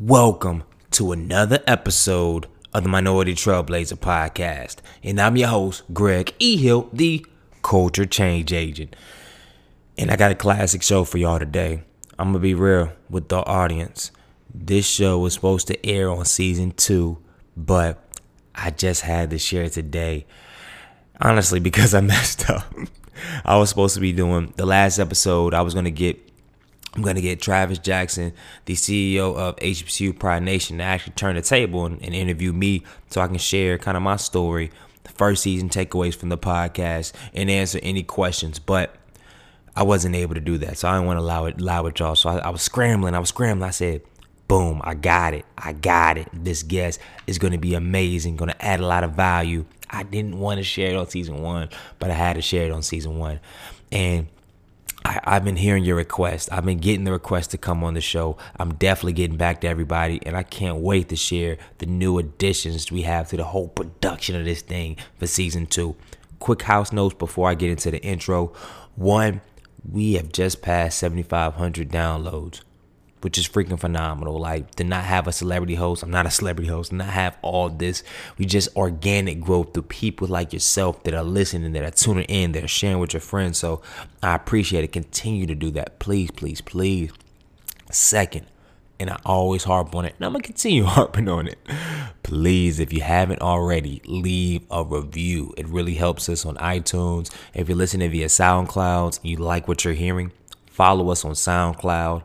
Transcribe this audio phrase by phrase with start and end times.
[0.00, 0.62] Welcome
[0.92, 4.76] to another episode of the Minority Trailblazer podcast.
[5.02, 6.56] And I'm your host, Greg E.
[6.56, 7.26] Hill, the
[7.64, 8.94] culture change agent.
[9.96, 11.82] And I got a classic show for y'all today.
[12.16, 14.12] I'm going to be real with the audience.
[14.54, 17.18] This show was supposed to air on season two,
[17.56, 18.00] but
[18.54, 20.26] I just had to share today.
[21.20, 22.72] Honestly, because I messed up.
[23.44, 26.27] I was supposed to be doing the last episode, I was going to get
[26.98, 28.32] I'm going to get Travis Jackson,
[28.64, 32.82] the CEO of HBCU Pride Nation, to actually turn the table and, and, interview me
[33.08, 34.72] so I can share kind of my story,
[35.04, 38.58] the first season takeaways from the podcast, and answer any questions.
[38.58, 38.96] But
[39.76, 42.00] I wasn't able to do that, so I didn't want to allow it, allow it,
[42.00, 42.16] y'all.
[42.16, 43.14] So I, I was scrambling.
[43.14, 43.68] I was scrambling.
[43.68, 44.02] I said,
[44.48, 45.44] boom, I got it.
[45.56, 46.28] I got it.
[46.32, 49.66] This guest is going to be amazing, going to add a lot of value.
[49.88, 51.68] I didn't want to share it on season one,
[52.00, 53.38] but I had to share it on season one.
[53.92, 54.26] And
[55.08, 56.50] I, have been hearing your request.
[56.52, 58.36] I've been getting the request to come on the show.
[58.58, 62.92] I'm definitely getting back to everybody, and I can't wait to share the new additions
[62.92, 65.96] we have to the whole production of this thing for season two.
[66.40, 68.52] Quick house notes before I get into the intro.
[68.96, 69.40] One,
[69.90, 72.60] we have just passed 7,500 downloads
[73.20, 74.38] which is freaking phenomenal.
[74.38, 77.68] Like to not have a celebrity host, I'm not a celebrity host, not have all
[77.68, 78.02] this.
[78.38, 82.52] We just organic growth through people like yourself that are listening, that are tuning in,
[82.52, 83.58] that are sharing with your friends.
[83.58, 83.82] So
[84.22, 84.92] I appreciate it.
[84.92, 85.98] Continue to do that.
[85.98, 87.12] Please, please, please.
[87.90, 88.46] Second,
[89.00, 91.58] and I always harp on it, and I'm gonna continue harping on it.
[92.22, 95.54] Please, if you haven't already, leave a review.
[95.56, 97.34] It really helps us on iTunes.
[97.54, 100.32] If you're listening via SoundCloud, you like what you're hearing,
[100.66, 102.22] follow us on SoundCloud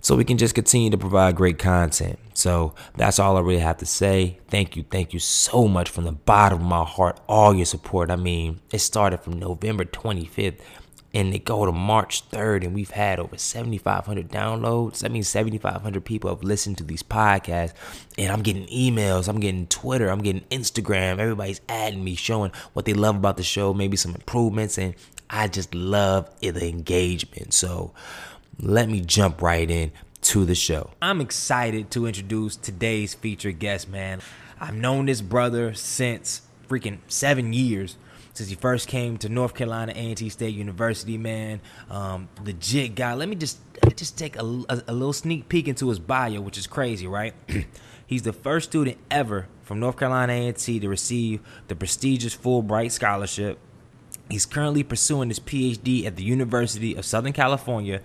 [0.00, 2.18] so we can just continue to provide great content.
[2.34, 4.38] So that's all I really have to say.
[4.48, 8.10] Thank you, thank you so much from the bottom of my heart, all your support.
[8.10, 10.60] I mean, it started from November 25th
[11.14, 15.00] and they go to March 3rd, and we've had over 7,500 downloads.
[15.00, 17.72] That means 7,500 people have listened to these podcasts,
[18.18, 21.18] and I'm getting emails, I'm getting Twitter, I'm getting Instagram.
[21.18, 24.94] Everybody's adding me, showing what they love about the show, maybe some improvements, and
[25.30, 27.54] I just love the engagement.
[27.54, 27.92] So,
[28.60, 29.92] let me jump right in
[30.22, 30.90] to the show.
[31.00, 34.20] I'm excited to introduce today's featured guest, man.
[34.60, 37.96] I've known this brother since freaking seven years
[38.34, 41.60] since he first came to North Carolina A&T State University, man.
[41.90, 43.14] Um, legit guy.
[43.14, 43.58] Let me just
[43.96, 47.34] just take a, a, a little sneak peek into his bio, which is crazy, right?
[48.06, 53.58] He's the first student ever from North Carolina A&T to receive the prestigious Fulbright scholarship.
[54.30, 58.00] He's currently pursuing his PhD at the University of Southern California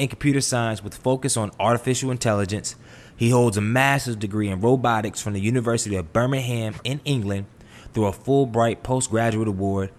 [0.00, 2.74] in computer science with focus on artificial intelligence.
[3.14, 7.46] He holds a master's degree in robotics from the University of Birmingham in England
[7.92, 9.90] through a Fulbright postgraduate award,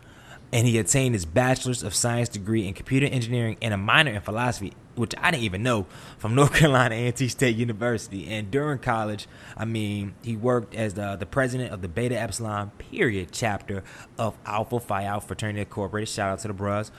[0.52, 4.22] and he attained his bachelor's of science degree in computer engineering and a minor in
[4.22, 5.86] philosophy, which I didn't even know,
[6.18, 8.28] from North Carolina A&T State University.
[8.28, 12.72] And during college, I mean, he worked as the, the president of the Beta Epsilon
[12.72, 13.84] period chapter
[14.18, 16.10] of Alpha Phi Alpha Fraternity Incorporated.
[16.10, 16.92] Shout out to the bros.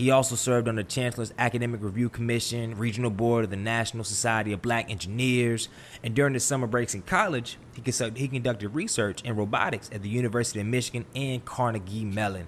[0.00, 4.50] He also served on the Chancellor's Academic Review Commission, Regional Board of the National Society
[4.50, 5.68] of Black Engineers,
[6.02, 10.00] and during the summer breaks in college, he, conducted, he conducted research in robotics at
[10.00, 12.46] the University of Michigan and Carnegie Mellon.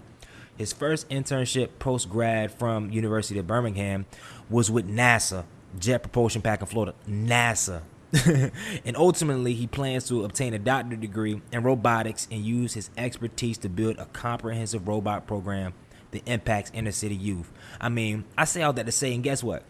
[0.57, 4.07] His first internship post grad from University of Birmingham
[4.49, 5.45] was with NASA,
[5.79, 6.95] Jet Propulsion Pack in Florida.
[7.07, 7.83] NASA.
[8.87, 13.59] and ultimately, he plans to obtain a doctorate degree in robotics and use his expertise
[13.59, 15.75] to build a comprehensive robot program
[16.13, 17.51] that impacts inner city youth.
[17.81, 19.65] I mean, I say all that to say, and guess what?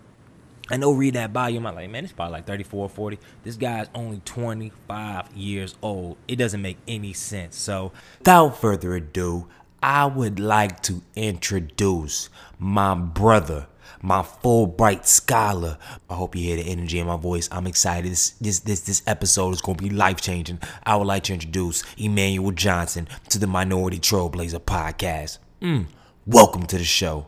[0.71, 3.19] I know read that you might like, man, it's probably like 34 40.
[3.43, 6.17] This guy's only 25 years old.
[6.29, 7.57] It doesn't make any sense.
[7.57, 9.49] So, without further ado,
[9.83, 13.67] I would like to introduce my brother,
[14.01, 15.79] my Fulbright scholar.
[16.09, 17.49] I hope you hear the energy in my voice.
[17.51, 18.11] I'm excited.
[18.11, 20.61] This this this, this episode is going to be life changing.
[20.85, 25.39] I would like to introduce Emmanuel Johnson to the Minority Trailblazer podcast.
[25.61, 25.87] Mm.
[26.27, 27.27] Welcome to the show.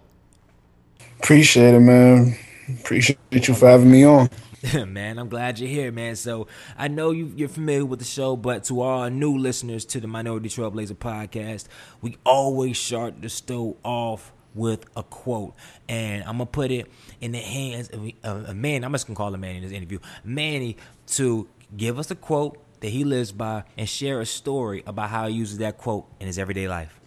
[1.19, 2.39] Appreciate it, man.
[2.69, 4.31] Appreciate you for having me on.
[4.87, 6.15] man, I'm glad you're here, man.
[6.15, 6.47] So
[6.79, 10.07] I know you, are familiar with the show, but to all new listeners to the
[10.07, 11.67] Minority Trailblazer podcast,
[12.03, 15.55] we always start the show off with a quote,
[15.89, 16.87] and I'm gonna put it
[17.21, 18.85] in the hands of a man.
[18.85, 20.77] I'm just gonna call him Manny in this interview, Manny,
[21.09, 25.27] to give us a quote that he lives by and share a story about how
[25.27, 27.01] he uses that quote in his everyday life.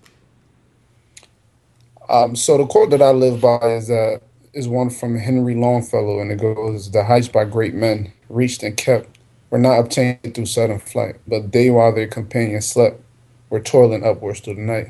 [2.09, 4.21] Um, so the quote that I live by is that
[4.53, 8.75] is one from Henry Longfellow, and it goes, "The heights by great men reached and
[8.75, 9.17] kept
[9.49, 13.01] were not obtained through sudden flight, but they, while their companions slept,
[13.49, 14.87] were toiling upwards through the night."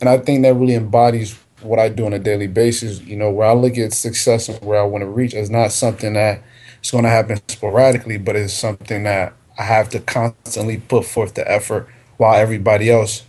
[0.00, 3.00] And I think that really embodies what I do on a daily basis.
[3.00, 5.72] You know, where I look at success and where I want to reach is not
[5.72, 6.42] something that
[6.80, 11.34] it's going to happen sporadically, but it's something that I have to constantly put forth
[11.34, 13.24] the effort while everybody else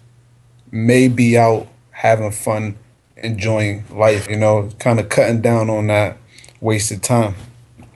[0.72, 2.76] may be out having fun,
[3.24, 6.18] enjoying life, you know, kind of cutting down on that
[6.60, 7.36] wasted time.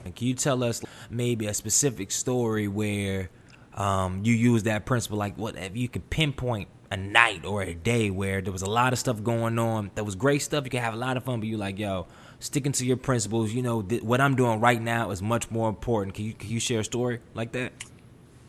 [0.04, 3.30] Can you tell us maybe a specific story where
[3.74, 5.18] um, you use that principle?
[5.18, 8.70] Like, what if you could pinpoint a night or a day where there was a
[8.70, 10.64] lot of stuff going on that was great stuff?
[10.64, 12.08] You can have a lot of fun, but you're like, yo,
[12.40, 13.52] sticking to your principles.
[13.52, 16.16] You know, th- what I'm doing right now is much more important.
[16.16, 17.72] Can you can you share a story like that?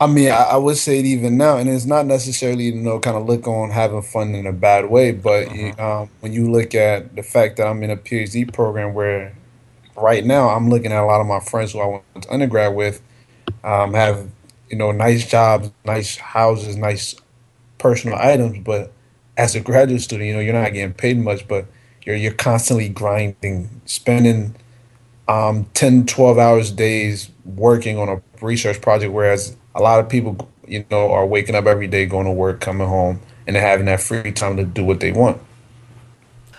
[0.01, 2.99] I mean, I, I would say it even now, and it's not necessarily you know
[2.99, 6.01] kind of look on having fun in a bad way, but uh-huh.
[6.01, 9.35] um, when you look at the fact that I'm in a PhD program where
[9.97, 12.75] right now I'm looking at a lot of my friends who I went to undergrad
[12.75, 13.01] with
[13.63, 14.29] um, have
[14.69, 17.15] you know nice jobs, nice houses, nice
[17.77, 18.93] personal items, but
[19.37, 21.65] as a graduate student, you know you're not getting paid much, but
[22.05, 24.55] you're you're constantly grinding, spending
[25.27, 30.49] um, 10, 12 hours days working on a research project, whereas a lot of people,
[30.67, 34.01] you know, are waking up every day, going to work, coming home, and having that
[34.01, 35.41] free time to do what they want.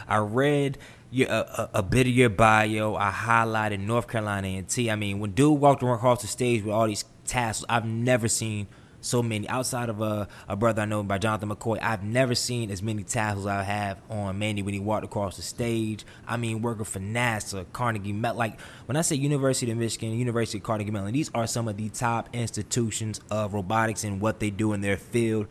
[0.09, 0.79] I read
[1.11, 2.97] your, a, a, bit of your bio.
[2.97, 4.91] I highlighted North Carolina A&T.
[4.91, 8.67] I mean, when dude walked across the stage with all these tassels, I've never seen
[9.01, 9.49] so many.
[9.49, 13.03] Outside of a, a brother I know by Jonathan McCoy, I've never seen as many
[13.03, 16.05] tassels I have on Manny when he walked across the stage.
[16.27, 18.39] I mean, working for NASA, Carnegie Mellon.
[18.39, 21.77] Like when I say University of Michigan, University of Carnegie Mellon, these are some of
[21.77, 25.47] the top institutions of robotics and what they do in their field.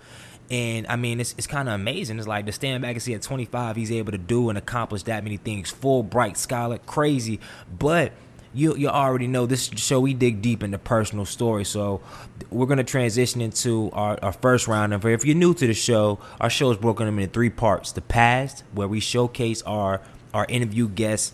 [0.52, 2.18] And I mean, it's, it's kind of amazing.
[2.18, 5.04] It's like to stand back and see at 25, he's able to do and accomplish
[5.04, 5.70] that many things.
[5.70, 7.40] Full Fulbright scholar, crazy.
[7.78, 8.14] But
[8.54, 11.68] you you already know this show we dig deep into personal stories.
[11.68, 12.02] So
[12.50, 15.74] we're going to transition into our, our first round and if you're new to the
[15.74, 17.92] show our show is broken up into three parts.
[17.92, 20.02] The past where we showcase our
[20.34, 21.34] our interview guests.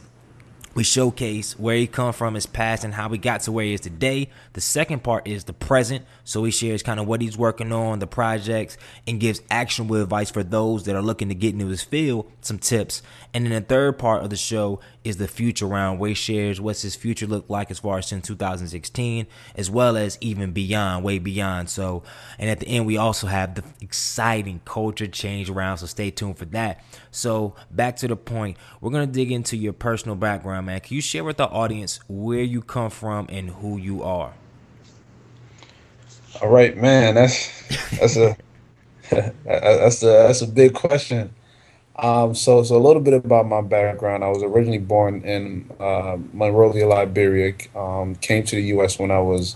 [0.73, 3.73] We showcase where he come from, his past, and how he got to where he
[3.73, 4.29] is today.
[4.53, 7.99] The second part is the present, so he shares kind of what he's working on,
[7.99, 8.77] the projects,
[9.07, 12.57] and gives actionable advice for those that are looking to get into his field, some
[12.57, 13.03] tips.
[13.33, 16.59] And then the third part of the show is the future round, where he shares
[16.59, 21.05] what's his future look like as far as since 2016, as well as even beyond,
[21.05, 21.69] way beyond.
[21.69, 22.01] So,
[22.39, 26.39] and at the end, we also have the exciting culture change round, so stay tuned
[26.39, 26.83] for that.
[27.11, 30.79] So, back to the point, we're gonna dig into your personal background, man.
[30.79, 34.33] Can you share with the audience where you come from and who you are?
[36.41, 37.15] All right, man.
[37.15, 38.35] That's that's a
[39.45, 41.33] that's a that's a big question.
[41.97, 44.23] Um, so, so a little bit about my background.
[44.23, 47.53] I was originally born in uh, Monrovia, Liberia.
[47.73, 48.99] Um, came to the U.S.
[48.99, 49.55] when I was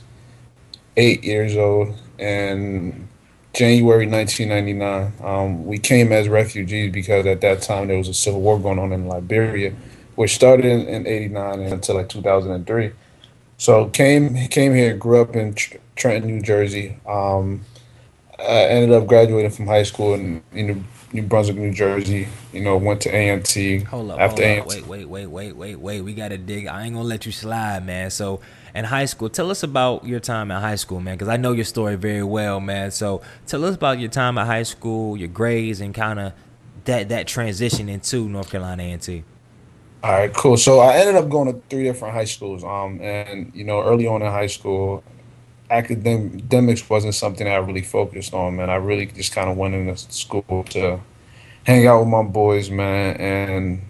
[0.95, 3.09] eight years old, and
[3.53, 5.13] January 1999.
[5.21, 8.79] Um, we came as refugees because at that time there was a civil war going
[8.79, 9.73] on in Liberia,
[10.15, 12.91] which started in, in 89 until like 2003.
[13.57, 15.53] So came came here, grew up in
[15.99, 16.97] Trenton, New Jersey.
[17.05, 17.61] Um,
[18.39, 22.27] I ended up graduating from high school in, in New Brunswick, New Jersey.
[22.53, 23.79] You know, went to A&T.
[23.79, 24.67] Hold up, after hold up.
[24.67, 26.01] Wait, wait, wait, wait, wait, wait.
[26.01, 26.67] We gotta dig.
[26.67, 28.09] I ain't gonna let you slide, man.
[28.11, 28.39] So,
[28.73, 31.51] in high school, tell us about your time at high school, man, because I know
[31.51, 32.91] your story very well, man.
[32.91, 36.33] So, tell us about your time at high school, your grades, and kind of
[36.85, 39.23] that that transition into North Carolina A&T.
[40.01, 40.55] All right, cool.
[40.55, 42.63] So I ended up going to three different high schools.
[42.63, 45.03] Um, and you know, early on in high school,
[45.69, 48.69] academics wasn't something I really focused on, man.
[48.69, 50.99] I really just kind of went into school to
[51.63, 53.81] hang out with my boys, man, and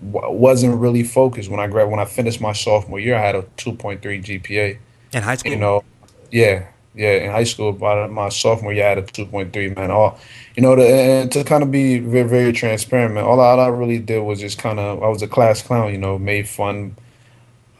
[0.00, 1.50] wasn't really focused.
[1.50, 4.78] When I grad when I finished my sophomore year, I had a 2.3 GPA.
[5.12, 5.84] In high school, you know,
[6.30, 7.14] yeah, yeah.
[7.14, 9.90] In high school, by my sophomore year, I had a 2.3, man.
[9.90, 10.18] All,
[10.56, 13.24] you know, to, and to kind of be very, very transparent, man.
[13.24, 15.98] All, all I really did was just kind of, I was a class clown, you
[15.98, 16.96] know, made fun,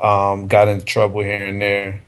[0.01, 2.03] um, got into trouble here and there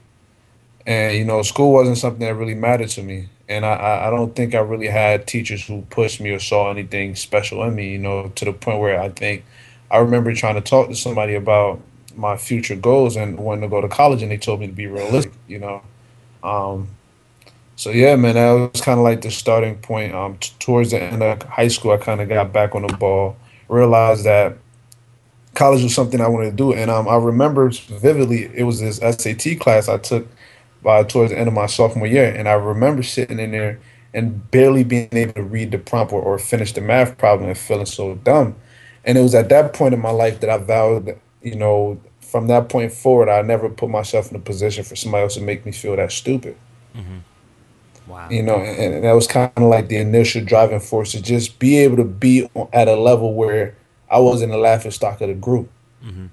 [0.85, 3.27] and you know school wasn't something that really mattered to me.
[3.49, 7.15] And I, I don't think i really had teachers who pushed me or saw anything
[7.15, 9.43] special in me you know to the point where i think
[9.89, 11.81] i remember trying to talk to somebody about
[12.15, 14.87] my future goals and wanting to go to college and they told me to be
[14.87, 15.81] realistic you know?
[16.43, 16.87] Um,
[17.75, 20.15] so yeah man that was kind of like the starting point.
[20.15, 22.95] Um, t- towards the end of high school i kind of got back on the
[22.95, 23.35] ball
[23.67, 24.57] realized that
[25.55, 26.71] college was something i wanted to do.
[26.71, 30.25] And um, i remember vividly it was this sat class i took
[30.83, 33.79] by towards the end of my sophomore year, and I remember sitting in there
[34.13, 37.57] and barely being able to read the prompt or, or finish the math problem and
[37.57, 38.55] feeling so dumb.
[39.05, 41.99] And it was at that point in my life that I vowed, that, you know,
[42.19, 45.41] from that point forward, I never put myself in a position for somebody else to
[45.41, 46.55] make me feel that stupid.
[46.95, 47.17] Mm-hmm.
[48.11, 48.29] Wow.
[48.29, 51.59] You know, and, and that was kind of like the initial driving force to just
[51.59, 53.75] be able to be at a level where
[54.09, 55.69] I wasn't the laughing stock of the group.
[56.03, 56.25] Mm-hmm.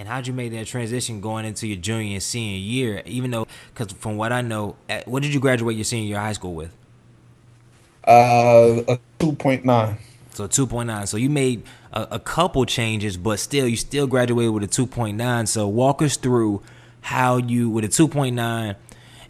[0.00, 3.02] And how'd you make that transition going into your junior and senior year?
[3.04, 6.16] Even though, because from what I know, at, what did you graduate your senior year
[6.16, 6.74] of high school with?
[8.08, 9.98] Uh, a two point nine.
[10.32, 11.06] So two point nine.
[11.06, 14.86] So you made a, a couple changes, but still, you still graduated with a two
[14.86, 15.46] point nine.
[15.46, 16.62] So walk us through
[17.02, 18.76] how you with a two point nine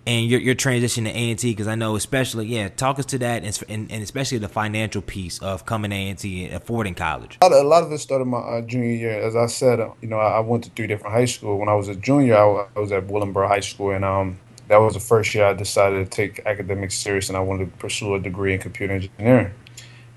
[0.07, 3.07] and your, your transition to A and T because I know especially yeah talk us
[3.07, 6.95] to that and, and, especially the financial piece of coming A and T and affording
[6.95, 7.39] college.
[7.43, 9.21] A lot of it started my uh, junior year.
[9.21, 11.59] As I said, uh, you know, I, I, went to three different high schools.
[11.59, 14.39] When I was a junior, I, I was at Willingboro High School, and um,
[14.69, 17.79] that was the first year I decided to take academics serious, and I wanted to
[17.79, 19.53] pursue a degree in computer engineering.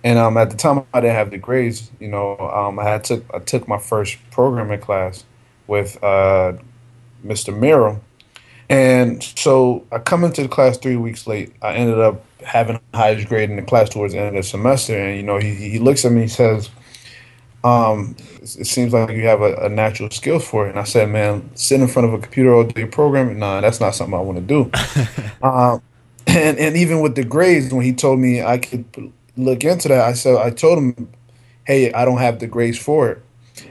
[0.04, 1.90] And um, at the time, I didn't have the grades.
[2.00, 5.24] You know, um, I had took I took my first programming class
[5.68, 6.54] with uh,
[7.26, 7.58] Mr.
[7.58, 8.02] Merrill
[8.74, 11.54] and so I come into the class three weeks late.
[11.62, 14.42] I ended up having the highest grade in the class towards the end of the
[14.42, 14.98] semester.
[14.98, 16.72] And, you know, he, he looks at me and says,
[17.64, 20.72] um, it seems like you have a, a, natural skill for it.
[20.72, 23.80] And I said, man, sit in front of a computer all day programming, nah, that's
[23.80, 24.72] not something I want to do.
[25.48, 25.80] um,
[26.26, 30.02] and, and even with the grades, when he told me I could look into that,
[30.02, 31.10] I said, I told him,
[31.66, 33.22] hey, I don't have the grades for it.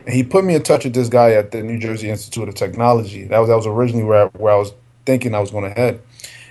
[0.07, 2.55] And he put me in touch with this guy at the New Jersey Institute of
[2.55, 3.25] Technology.
[3.25, 4.73] That was that was originally where I, where I was
[5.05, 6.01] thinking I was going to head.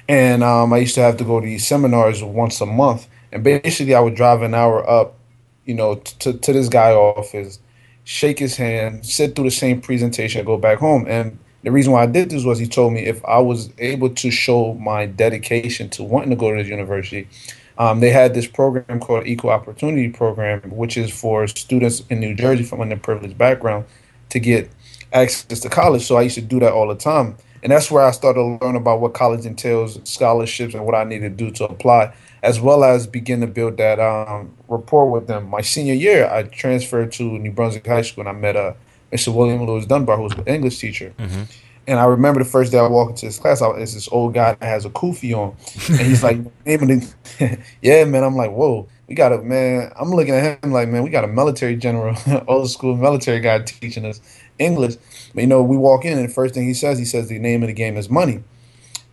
[0.08, 3.08] And um, I used to have to go to these seminars once a month.
[3.32, 5.18] And basically, I would drive an hour up,
[5.66, 7.60] you know, to, to this guy office,
[8.04, 11.06] shake his hand, sit through the same presentation, go back home.
[11.08, 14.10] And the reason why I did this was he told me if I was able
[14.10, 17.28] to show my dedication to wanting to go to the university,
[17.78, 22.36] um, they had this program called Equal Opportunity Program, which is for students in New
[22.36, 23.86] Jersey from underprivileged background
[24.30, 24.70] to get
[25.14, 26.06] access to college.
[26.06, 28.66] So I used to do that all the time and that's where I started to
[28.66, 32.60] learn about what college entails, scholarships, and what I need to do to apply, as
[32.60, 35.50] well as begin to build that um, rapport with them.
[35.50, 38.74] My senior year, I transferred to New Brunswick High School, and I met uh,
[39.12, 39.34] Mr.
[39.34, 41.14] William Lewis Dunbar, who was an English teacher.
[41.18, 41.44] Mm-hmm.
[41.88, 44.34] And I remember the first day I walked into his class, I, it's this old
[44.34, 45.56] guy that has a kufi on,
[45.90, 46.38] and he's like,
[47.82, 49.92] "Yeah, man." I'm like, "Whoa." We got a man.
[50.00, 52.16] I'm looking at him like, man, we got a military general,
[52.48, 54.22] old school military guy teaching us
[54.58, 54.96] English.
[55.34, 57.40] But, you know, we walk in and the first thing he says, he says the
[57.40, 58.44] name of the game is money.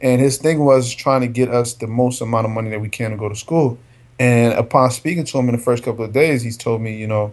[0.00, 2.88] And his thing was trying to get us the most amount of money that we
[2.88, 3.78] can to go to school.
[4.18, 7.06] And upon speaking to him in the first couple of days, he's told me, you
[7.06, 7.32] know,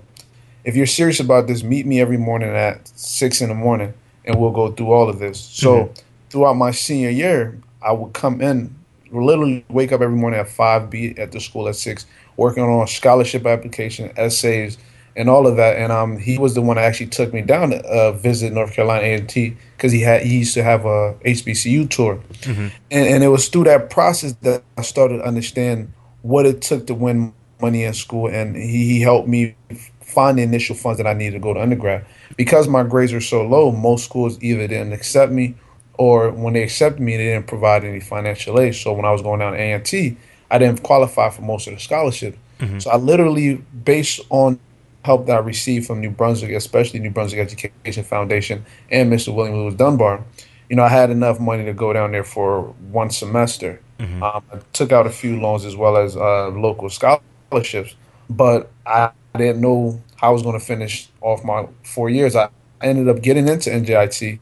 [0.63, 3.93] if you're serious about this, meet me every morning at six in the morning
[4.25, 5.39] and we'll go through all of this.
[5.39, 5.93] So mm-hmm.
[6.29, 8.75] throughout my senior year, I would come in,
[9.11, 12.87] literally wake up every morning at five, be at the school at six, working on
[12.87, 14.77] scholarship application, essays,
[15.15, 15.77] and all of that.
[15.77, 18.74] And um, he was the one that actually took me down to uh, visit North
[18.74, 22.67] Carolina A&T because he had he used to have a HBCU tour, mm-hmm.
[22.91, 25.91] and and it was through that process that I started to understand
[26.22, 29.55] what it took to win money in school, and he, he helped me
[30.01, 32.05] find the initial funds that I needed to go to undergrad.
[32.38, 35.55] Because my grades were so low, most schools either didn't accept me,
[35.98, 38.75] or when they accepted me, they didn't provide any financial aid.
[38.75, 40.17] So when I was going down to A&T,
[40.51, 42.38] I didn't qualify for most of the scholarships.
[42.60, 42.79] Mm-hmm.
[42.79, 44.60] So I literally, based on
[45.05, 49.33] help that I received from New Brunswick, especially New Brunswick Education Foundation and Mr.
[49.33, 50.25] William Lewis Dunbar,
[50.67, 53.79] you know, I had enough money to go down there for one semester.
[54.00, 54.24] Mm-hmm.
[54.24, 57.95] Um, I took out a few loans as well as uh, local scholarships,
[58.29, 62.35] but I didn't know how I was going to finish off my four years.
[62.35, 62.50] I
[62.81, 64.39] ended up getting into NJIT,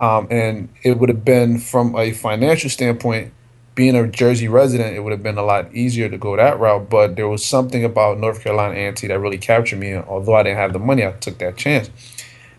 [0.00, 3.32] um, and it would have been from a financial standpoint
[3.78, 6.90] being a Jersey resident, it would have been a lot easier to go that route.
[6.90, 9.92] But there was something about North Carolina A&T that really captured me.
[9.92, 11.88] And Although I didn't have the money, I took that chance.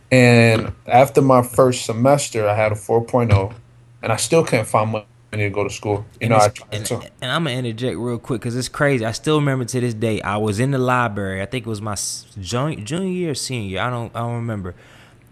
[0.10, 3.54] And after my first semester, I had a 4.0,
[4.02, 6.06] and I still can't find money to go to school.
[6.22, 7.02] You and know, I and, to.
[7.22, 9.04] and I'm gonna interject real quick because it's crazy.
[9.06, 10.22] I still remember to this day.
[10.22, 11.42] I was in the library.
[11.42, 11.98] I think it was my
[12.40, 13.70] junior, junior year, senior.
[13.72, 13.82] Year.
[13.82, 14.74] I don't, I don't remember.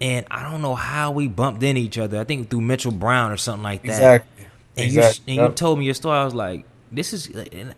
[0.02, 2.20] And I don't know how we bumped into each other.
[2.20, 3.88] I think through Mitchell Brown or something like that.
[3.88, 4.37] Exactly
[4.78, 5.34] and exactly.
[5.34, 6.18] you and you told me your story.
[6.18, 7.30] I was like, this is.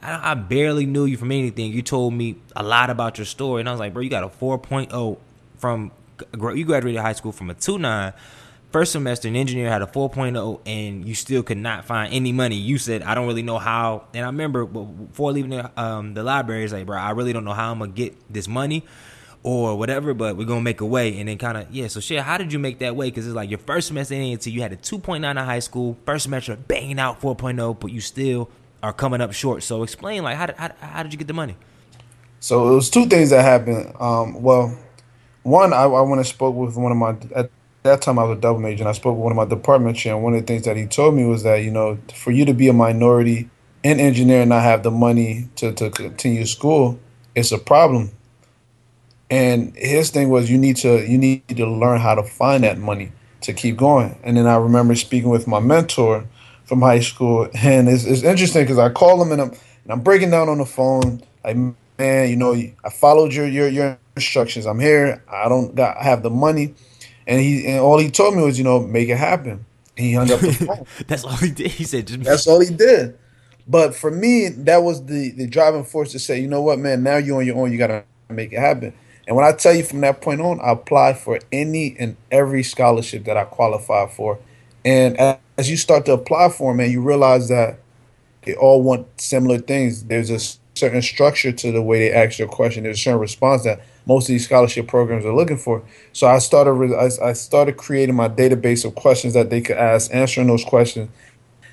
[0.01, 1.71] I, I barely knew you from anything.
[1.71, 4.23] You told me a lot about your story, and I was like, bro, you got
[4.23, 5.17] a 4.0
[5.57, 5.91] from
[6.53, 8.13] you graduated high school from a 2.9
[8.71, 12.55] first semester an engineer had a 4.0 and you still could not find any money
[12.55, 16.23] you said i don't really know how and i remember before leaving the, um, the
[16.23, 18.83] library it's like bro i really don't know how i'm gonna get this money
[19.43, 21.17] or whatever, but we're gonna make a way.
[21.19, 21.87] And then kind of yeah.
[21.87, 23.09] So shit, how did you make that way?
[23.09, 25.97] Because it's like your first semester in A&T, you had a 2.9 in high school,
[26.05, 28.49] first semester banging out 4.0, but you still
[28.83, 29.63] are coming up short.
[29.63, 31.55] So explain like how did, how, how did you get the money?
[32.39, 33.93] So it was two things that happened.
[33.99, 34.77] Um, well,
[35.43, 37.49] one I, I went and spoke with one of my at
[37.83, 39.97] that time I was a double major, and I spoke with one of my department
[39.97, 40.15] chair.
[40.15, 42.45] And one of the things that he told me was that you know for you
[42.45, 43.49] to be a minority
[43.83, 46.99] in engineering and not have the money to, to continue school,
[47.35, 48.11] it's a problem
[49.29, 52.77] And his thing was you need to you need to learn how to find that
[52.77, 54.17] money to keep going.
[54.23, 56.25] And then I remember speaking with my mentor
[56.65, 60.01] from high school, and it's, it's interesting because I call him and I'm and I'm
[60.01, 61.57] breaking down on the phone like
[61.97, 64.65] man, you know, I followed your your your instructions.
[64.65, 65.23] I'm here.
[65.29, 66.73] I don't got have the money,
[67.27, 69.65] and he and all he told me was, you know, make it happen.
[69.97, 70.85] And he hung up the phone.
[71.07, 71.71] That's all he did.
[71.71, 73.17] He said, just That's all he did.
[73.67, 77.03] But for me, that was the the driving force to say, you know what, man,
[77.03, 77.71] now you're on your own.
[77.71, 78.93] You gotta make it happen.
[79.29, 82.63] And when I tell you from that point on, I applied for any and every
[82.63, 84.39] scholarship that I qualified for.
[84.83, 85.19] And
[85.55, 87.77] as you start to apply for them, and you realize that
[88.41, 90.05] they all want similar things.
[90.05, 90.39] There's a
[90.73, 92.83] certain structure to the way they ask your question.
[92.83, 95.83] There's a certain response that most of these scholarship programs are looking for.
[96.11, 100.47] So I started I started creating my database of questions that they could ask, answering
[100.47, 101.07] those questions.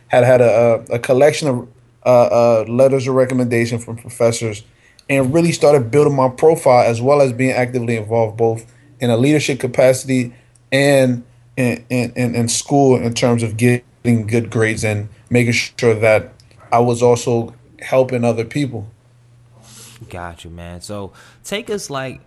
[0.09, 1.69] Had had a, a collection of
[2.05, 4.63] uh, uh, letters of recommendation from professors,
[5.09, 9.17] and really started building my profile as well as being actively involved both in a
[9.17, 10.35] leadership capacity
[10.73, 11.25] and
[11.57, 16.33] in, in, in, school in terms of getting good grades and making sure that
[16.73, 18.89] I was also helping other people.
[20.11, 20.81] Got you, man.
[20.83, 21.13] So
[21.45, 22.21] take us like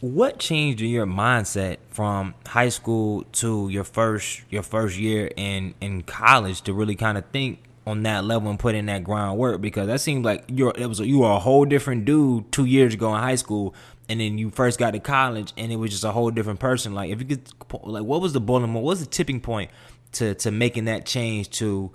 [0.00, 6.02] what changed your mindset from high school to your first your first year in in
[6.02, 9.86] college to really kind of think on that level and put in that groundwork because
[9.88, 13.12] that seemed like you're it was you were a whole different dude two years ago
[13.14, 13.74] in high school
[14.08, 16.94] and then you first got to college and it was just a whole different person
[16.94, 17.48] like if you could
[17.82, 19.70] like what was the boiling what was the tipping point
[20.12, 21.90] to to making that change to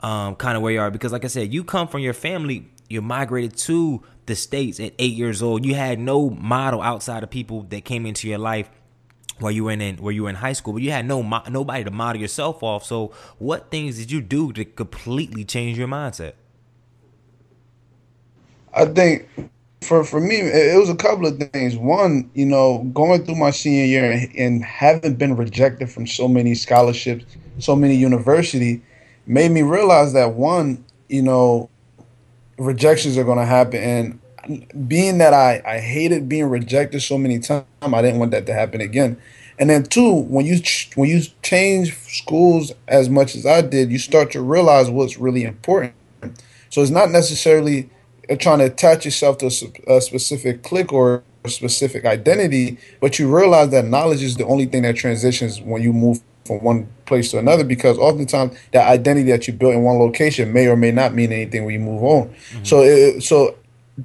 [0.00, 2.68] um, kind of where you are because like i said you come from your family
[2.88, 5.64] you migrated to the states at eight years old.
[5.64, 8.70] You had no model outside of people that came into your life
[9.38, 11.84] while you were in where you were in high school, but you had no nobody
[11.84, 12.84] to model yourself off.
[12.84, 16.34] So, what things did you do to completely change your mindset?
[18.74, 19.28] I think
[19.82, 21.76] for for me, it was a couple of things.
[21.76, 26.28] One, you know, going through my senior year and, and having been rejected from so
[26.28, 27.24] many scholarships,
[27.58, 28.82] so many university,
[29.26, 31.68] made me realize that one, you know,
[32.58, 33.80] rejections are going to happen.
[33.80, 34.20] And
[34.88, 38.54] being that I, I hated being rejected so many times, I didn't want that to
[38.54, 39.20] happen again.
[39.58, 43.92] And then two, when you ch- when you change schools as much as I did,
[43.92, 45.94] you start to realize what's really important.
[46.70, 47.90] So it's not necessarily
[48.38, 49.46] trying to attach yourself to
[49.86, 54.46] a, a specific clique or a specific identity, but you realize that knowledge is the
[54.46, 58.88] only thing that transitions when you move from one place to another because oftentimes that
[58.88, 61.80] identity that you built in one location may or may not mean anything when you
[61.80, 62.28] move on.
[62.28, 62.64] Mm-hmm.
[62.64, 63.56] So, it, so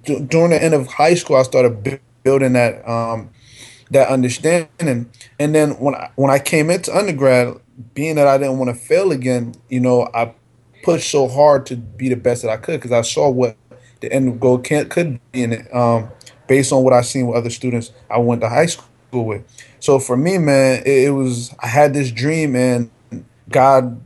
[0.03, 3.29] d- during the end of high school, I started b- building that um,
[3.91, 7.55] that understanding, and then when I, when I came into undergrad,
[7.93, 10.33] being that I didn't want to fail again, you know, I
[10.83, 13.55] pushed so hard to be the best that I could because I saw what
[14.01, 16.09] the end goal can, could be in it, um,
[16.47, 19.43] based on what I seen with other students I went to high school with.
[19.79, 22.89] So for me, man, it, it was I had this dream, and
[23.49, 24.01] God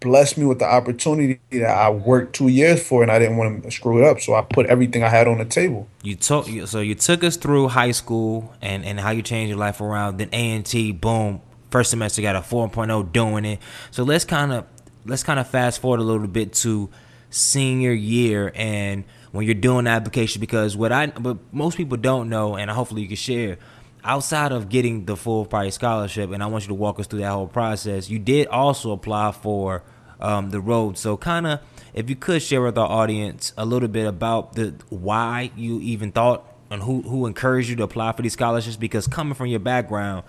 [0.00, 3.62] blessed me with the opportunity that I worked two years for, and I didn't want
[3.62, 4.20] to screw it up.
[4.20, 5.86] So I put everything I had on the table.
[6.02, 9.58] You took so you took us through high school and and how you changed your
[9.58, 10.18] life around.
[10.18, 13.60] Then A and T, boom, first semester got a 4.0 doing it.
[13.90, 14.66] So let's kind of
[15.04, 16.90] let's kind of fast forward a little bit to
[17.30, 22.56] senior year and when you're doing application because what I but most people don't know
[22.56, 23.58] and hopefully you can share
[24.04, 27.30] outside of getting the Fulbright scholarship, and I want you to walk us through that
[27.30, 29.82] whole process, you did also apply for
[30.20, 30.98] um, the road.
[30.98, 31.60] So, kind of,
[31.94, 36.12] if you could share with our audience a little bit about the why you even
[36.12, 39.60] thought and who who encouraged you to apply for these scholarships, because coming from your
[39.60, 40.24] background,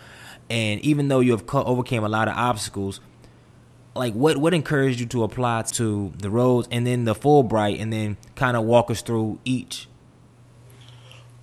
[0.49, 2.99] and even though you have overcame a lot of obstacles,
[3.95, 7.93] like what what encouraged you to apply to the Rhodes and then the Fulbright, and
[7.93, 9.87] then kind of walk us through each.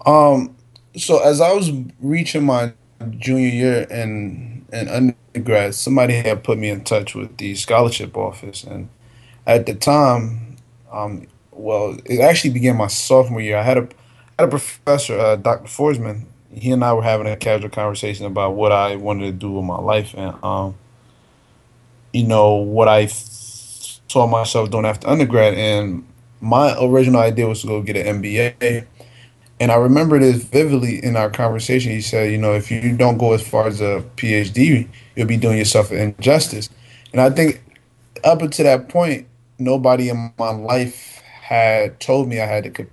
[0.04, 0.56] Um,
[0.98, 2.72] so as I was reaching my
[3.11, 8.64] junior year in in undergrad, somebody had put me in touch with the scholarship office,
[8.64, 8.88] and
[9.46, 10.56] at the time,
[10.92, 13.56] um, well, it actually began my sophomore year.
[13.56, 13.88] I had a
[14.38, 15.68] had a professor, uh, Dr.
[15.68, 16.24] Forsman.
[16.52, 19.64] He and I were having a casual conversation about what I wanted to do with
[19.64, 20.76] my life, and um,
[22.12, 25.54] you know what I saw myself doing after undergrad.
[25.54, 26.06] And
[26.40, 28.87] my original idea was to go get an MBA
[29.61, 31.90] and I remember this vividly in our conversation.
[31.90, 35.37] He said, you know, if you don't go as far as a PhD, you'll be
[35.37, 36.71] doing yourself an injustice.
[37.12, 37.62] And I think
[38.23, 39.27] up until that point,
[39.59, 42.87] nobody in my life had told me I had the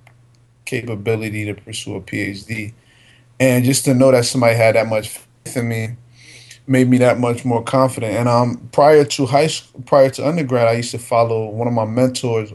[0.66, 2.74] capability to pursue a PhD.
[3.40, 5.90] And just to know that somebody had that much faith in me
[6.68, 8.14] made me that much more confident.
[8.16, 11.74] And um, prior to high school, prior to undergrad, I used to follow one of
[11.74, 12.54] my mentors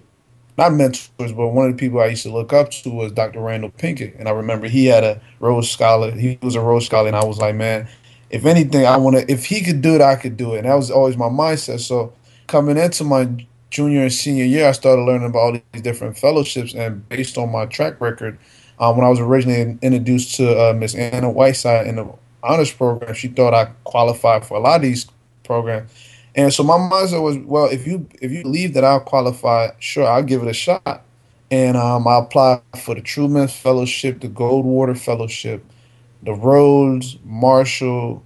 [0.60, 3.40] not mentors, but one of the people I used to look up to was Dr.
[3.40, 4.18] Randall Pinkett.
[4.18, 6.10] And I remember he had a Rhodes Scholar.
[6.10, 7.88] He was a Rhodes Scholar, and I was like, man,
[8.28, 9.32] if anything, I want to.
[9.32, 10.58] If he could do it, I could do it.
[10.58, 11.80] And that was always my mindset.
[11.80, 12.12] So
[12.46, 13.28] coming into my
[13.70, 17.50] junior and senior year, I started learning about all these different fellowships, and based on
[17.50, 18.38] my track record,
[18.78, 23.14] um, when I was originally introduced to uh, Miss Anna Whiteside in the honors program,
[23.14, 25.06] she thought I qualified for a lot of these
[25.42, 25.90] programs.
[26.40, 30.06] And so my mindset was, well, if you if you believe that I'll qualify, sure,
[30.06, 31.04] I'll give it a shot.
[31.50, 35.62] And um, I applied for the Truman Fellowship, the Goldwater Fellowship,
[36.22, 38.24] the Rhodes, Marshall,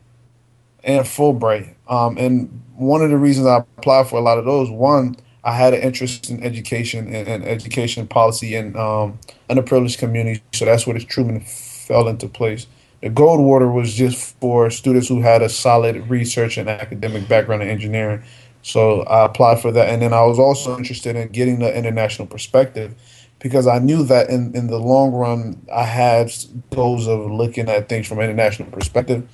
[0.84, 1.74] and Fulbright.
[1.88, 5.52] Um, and one of the reasons I applied for a lot of those, one, I
[5.56, 9.18] had an interest in education and, and education policy in um,
[9.50, 10.40] underprivileged communities.
[10.52, 12.68] So that's where the Truman fell into place.
[13.04, 17.68] The Goldwater was just for students who had a solid research and academic background in
[17.68, 18.22] engineering.
[18.62, 19.90] So I applied for that.
[19.90, 22.94] And then I was also interested in getting the international perspective
[23.40, 26.32] because I knew that in, in the long run, I had
[26.70, 29.28] goals of looking at things from an international perspective.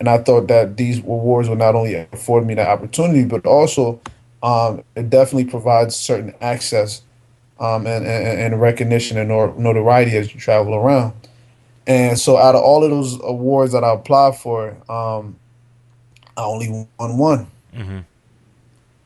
[0.00, 4.00] And I thought that these awards would not only afford me that opportunity, but also
[4.42, 7.02] um, it definitely provides certain access
[7.60, 11.12] um, and, and, and, recognition and notoriety as you travel around.
[11.86, 15.36] And so, out of all of those awards that I applied for, um,
[16.36, 16.68] I only
[16.98, 17.50] won one.
[17.74, 17.98] Mm-hmm.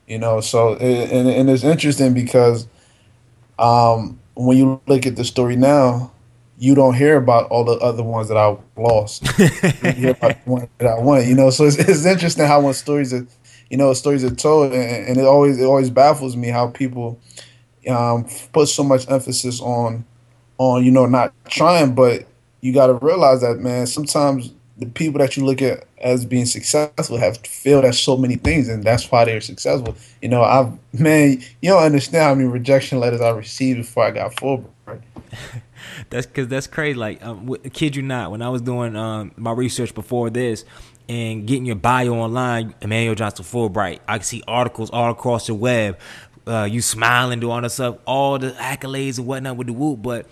[0.06, 2.68] You know, so and, and it's interesting because
[3.58, 6.12] um, when you look at the story now,
[6.58, 9.26] you don't hear about all the other ones that I lost.
[9.38, 11.26] you hear about the one that I won.
[11.26, 13.26] You know, so it's, it's interesting how when stories are,
[13.70, 17.18] you know, stories are told, and, and it always it always baffles me how people
[17.88, 20.04] um, put so much emphasis on
[20.58, 22.26] on you know not trying, but
[22.60, 26.44] you got to realize that man sometimes the people that you look at as being
[26.44, 29.96] successful have failed at so many things and that's why they're successful.
[30.20, 34.10] You know I've, man you don't understand how many rejection letters i received before i
[34.10, 35.02] got fulbright
[36.10, 39.52] that's because that's crazy like um, kid you not when i was doing um, my
[39.52, 40.64] research before this
[41.08, 45.98] and getting your bio online emmanuel johnson fulbright i see articles all across the web
[46.46, 50.00] uh, you smiling doing all this stuff all the accolades and whatnot with the whoop
[50.00, 50.26] but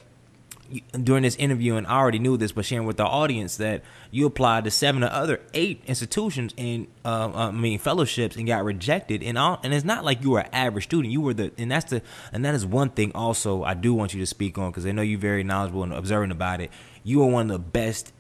[1.03, 4.27] during this interview, and I already knew this, but sharing with the audience that you
[4.27, 8.65] applied to seven or other eight institutions in, uh, uh, I mean, fellowships and got
[8.65, 9.23] rejected.
[9.23, 11.13] And all, and it's not like you were an average student.
[11.13, 14.15] You were the, and that's the, and that is one thing also I do want
[14.15, 16.71] you to speak on because I know you're very knowledgeable and observant about it.
[17.03, 18.13] You are one of the best,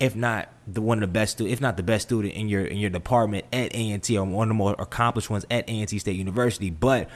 [0.00, 2.78] if not the one of the best, if not the best student in your in
[2.78, 6.70] your department at A&T, or one of the more accomplished ones at A&T State University,
[6.70, 7.08] but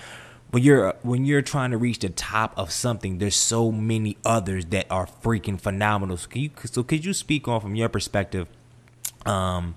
[0.51, 4.67] when you're when you're trying to reach the top of something, there's so many others
[4.67, 6.17] that are freaking phenomenal.
[6.17, 8.49] So can you so could you speak on from your perspective,
[9.25, 9.75] um,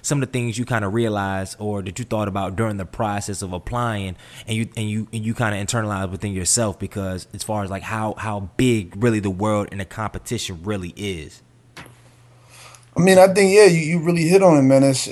[0.00, 2.84] some of the things you kind of realized or that you thought about during the
[2.84, 7.26] process of applying, and you and you and you kind of internalized within yourself because
[7.34, 11.42] as far as like how how big really the world and the competition really is.
[12.96, 14.82] I mean, I think yeah, you, you really hit on it, man.
[14.82, 15.08] It's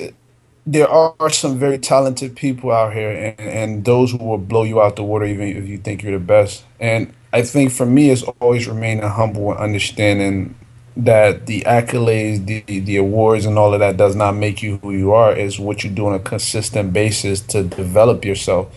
[0.73, 4.81] there are some very talented people out here, and, and those who will blow you
[4.81, 6.65] out the water even if you think you're the best.
[6.79, 10.55] And I think for me, it's always remaining humble and understanding
[10.97, 14.93] that the accolades, the, the awards, and all of that does not make you who
[14.93, 15.35] you are.
[15.35, 18.73] Is what you do on a consistent basis to develop yourself,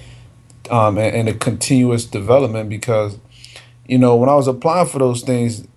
[0.71, 2.69] um, and, and a continuous development.
[2.69, 3.19] Because,
[3.88, 5.67] you know, when I was applying for those things,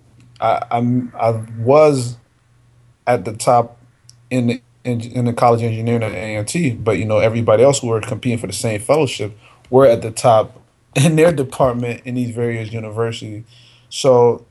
[0.41, 2.17] I I'm, I was
[3.05, 3.77] at the top
[4.31, 7.79] in the in, in the college of engineering at A&T, but you know everybody else
[7.79, 9.37] who were competing for the same fellowship
[9.69, 10.61] were at the top
[10.95, 13.43] in their department in these various universities.
[13.89, 14.45] So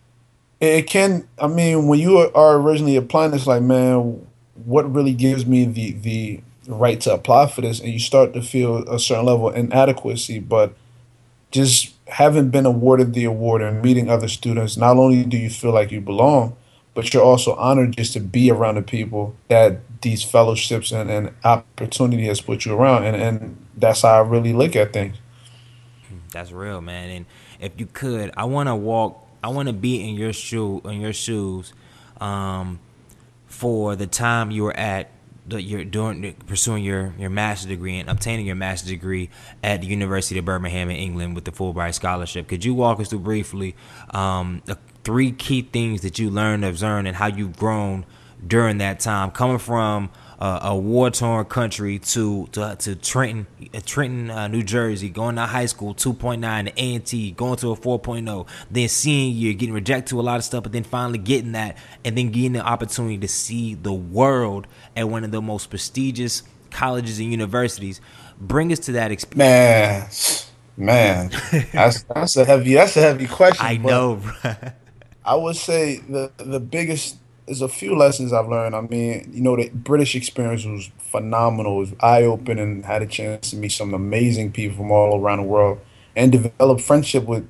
[0.61, 1.27] it can.
[1.39, 4.27] I mean, when you are originally applying, it's like, man,
[4.65, 7.81] what really gives me the the right to apply for this?
[7.81, 10.75] And you start to feel a certain level of inadequacy, but
[11.51, 15.73] just having been awarded the award and meeting other students, not only do you feel
[15.73, 16.57] like you belong,
[16.95, 21.35] but you're also honored just to be around the people that these fellowships and, and
[21.43, 25.17] opportunity has put you around and, and that's how I really look at things.
[26.31, 27.11] That's real, man.
[27.11, 27.27] And
[27.61, 31.73] if you could, I wanna walk I wanna be in your shoe in your shoes
[32.21, 32.79] um,
[33.49, 35.11] for the time you were at
[35.49, 39.29] the, you're doing pursuing your your master's degree and obtaining your master's degree
[39.65, 42.47] at the University of Birmingham in England with the Fulbright scholarship.
[42.47, 43.75] Could you walk us through briefly
[44.11, 48.07] um, the three key things that you learned, observed, and how you've grown
[48.45, 53.81] during that time, coming from uh, a war torn country to to, to Trenton, uh,
[53.85, 58.47] Trenton, uh, New Jersey, going to high school 2.9 to A&T, going to a 4.0,
[58.71, 61.77] then seeing you getting rejected to a lot of stuff, but then finally getting that,
[62.05, 66.43] and then getting the opportunity to see the world at one of the most prestigious
[66.71, 68.01] colleges and universities.
[68.39, 69.37] Bring us to that experience.
[69.37, 70.09] Man,
[70.77, 71.31] Man,
[71.73, 73.65] that's that's a heavy that's a heavy question.
[73.65, 74.21] I know.
[75.25, 78.75] I would say the the biggest is a few lessons I've learned.
[78.75, 81.77] I mean, you know, the British experience was phenomenal.
[81.77, 82.59] It was eye opening.
[82.59, 85.79] And had a chance to meet some amazing people from all around the world
[86.17, 87.49] and develop friendship with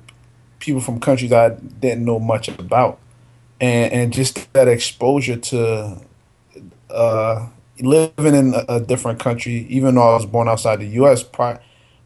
[0.59, 2.99] people from countries I didn't know much about,
[3.59, 6.01] and and just that exposure to
[6.89, 7.47] uh,
[7.79, 11.23] living in a, a, different country, even though I was born outside the U.S.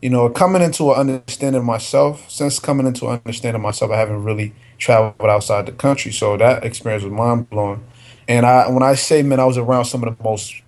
[0.01, 2.29] you know, coming into an understanding myself.
[2.29, 6.63] Since coming into an understanding myself, I haven't really traveled outside the country, so that
[6.63, 7.83] experience was mind blowing.
[8.27, 10.61] And I, when I say, man, I was around some of the most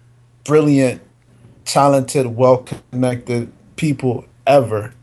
[0.44, 1.02] brilliant,
[1.66, 4.94] talented, well connected people ever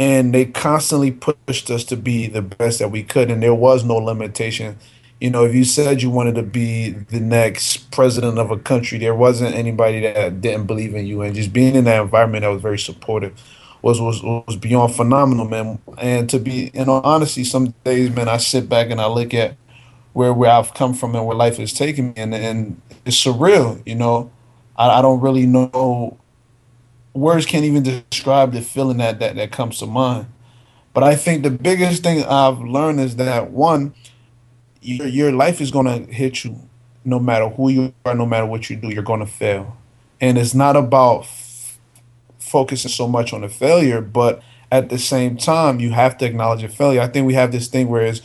[0.00, 3.84] and they constantly pushed us to be the best that we could and there was
[3.84, 4.76] no limitation
[5.20, 8.98] you know if you said you wanted to be the next president of a country
[8.98, 12.48] there wasn't anybody that didn't believe in you and just being in that environment that
[12.48, 13.32] was very supportive
[13.82, 15.78] was was was beyond phenomenal man.
[15.98, 19.34] And to be in all honesty some days man i sit back and i look
[19.34, 19.56] at
[20.12, 22.14] where where i've come from and where life has taken me.
[22.16, 24.30] And and it's surreal you know?
[24.76, 26.18] I, I don't really know
[27.14, 30.26] words can't even describe the feeling that, that that comes to mind.
[30.92, 33.94] But I think the biggest thing I've learned is that one,
[34.80, 36.58] your your life is gonna hit you,
[37.04, 39.76] no matter who you are, no matter what you do, you're gonna fail,
[40.20, 41.26] and it's not about
[42.40, 46.62] focusing so much on the failure, but at the same time, you have to acknowledge
[46.62, 47.00] a failure.
[47.00, 48.22] I think we have this thing where it's,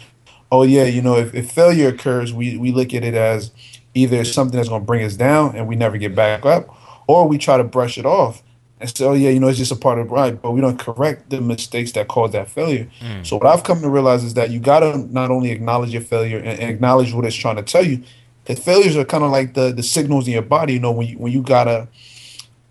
[0.51, 3.51] oh yeah, you know, if, if failure occurs, we we look at it as
[3.93, 6.67] either something that's gonna bring us down and we never get back up,
[7.07, 8.43] or we try to brush it off
[8.79, 10.77] and say, oh yeah, you know, it's just a part of right, but we don't
[10.77, 12.87] correct the mistakes that caused that failure.
[12.99, 13.25] Mm.
[13.25, 16.37] So what I've come to realize is that you gotta not only acknowledge your failure
[16.37, 18.03] and, and acknowledge what it's trying to tell you.
[18.45, 20.73] That failures are kind of like the the signals in your body.
[20.73, 21.87] You know, when you when you gotta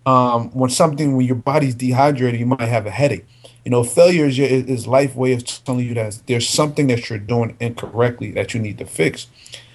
[0.05, 3.25] um, when something when your body's dehydrated, you might have a headache.
[3.63, 7.09] You know, failure is, your, is life way of telling you that there's something that
[7.09, 9.27] you're doing incorrectly that you need to fix.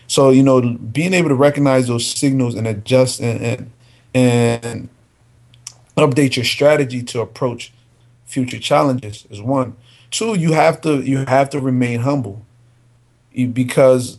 [0.06, 3.70] So you know, being able to recognize those signals and adjust and and,
[4.14, 4.88] and
[5.96, 7.72] update your strategy to approach
[8.24, 9.76] future challenges is one.
[10.10, 12.44] Two, you have to you have to remain humble,
[13.52, 14.18] because.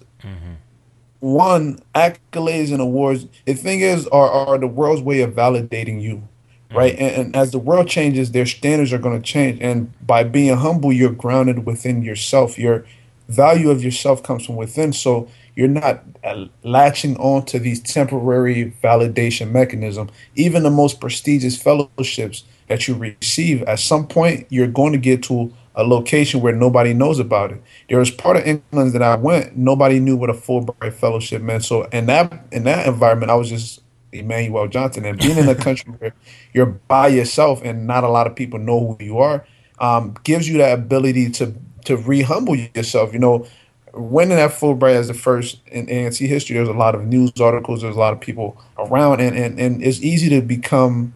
[1.22, 3.28] One accolades and awards.
[3.46, 6.78] The thing is, are are the world's way of validating you, mm-hmm.
[6.78, 6.94] right?
[6.94, 9.62] And, and, as the world changes, their standards are going to change.
[9.62, 12.60] And by being humble, you're grounded within yourself.
[12.60, 12.86] Your
[13.30, 14.92] value of yourself comes from within.
[14.92, 20.10] So you're not uh, latching on to these temporary validation mechanism.
[20.36, 25.24] Even the most prestigious fellowships that you receive, at some point, you're going to get
[25.24, 27.62] to a location where nobody knows about it.
[27.90, 31.64] There was part of England that I went, nobody knew what a Fulbright fellowship meant.
[31.64, 33.82] So in that in that environment, I was just
[34.12, 36.14] Emmanuel Johnson, and being in a country where
[36.54, 39.46] you're by yourself and not a lot of people know who you are,
[39.80, 41.54] um, gives you that ability to
[41.86, 43.14] to re-humble yourself.
[43.14, 43.48] You know,
[43.94, 47.82] winning that Fulbright as the first in A&T history, there's a lot of news articles,
[47.82, 51.16] there's a lot of people around, and, and, and it's easy to become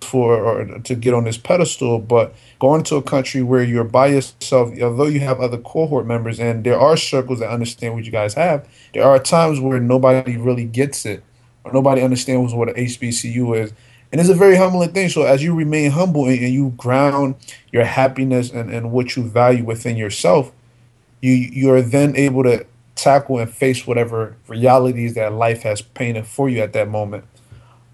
[0.00, 1.98] for or to get on this pedestal.
[1.98, 6.40] But going to a country where you're by yourself, although you have other cohort members,
[6.40, 10.36] and there are circles that understand what you guys have, there are times where nobody
[10.36, 11.22] really gets it,
[11.64, 13.72] or nobody understands what an HBCU is.
[14.12, 15.08] And it's a very humbling thing.
[15.08, 17.34] So as you remain humble and, and you ground
[17.72, 20.52] your happiness and, and what you value within yourself,
[21.20, 22.64] you you're then able to
[22.94, 27.24] tackle and face whatever realities that life has painted for you at that moment.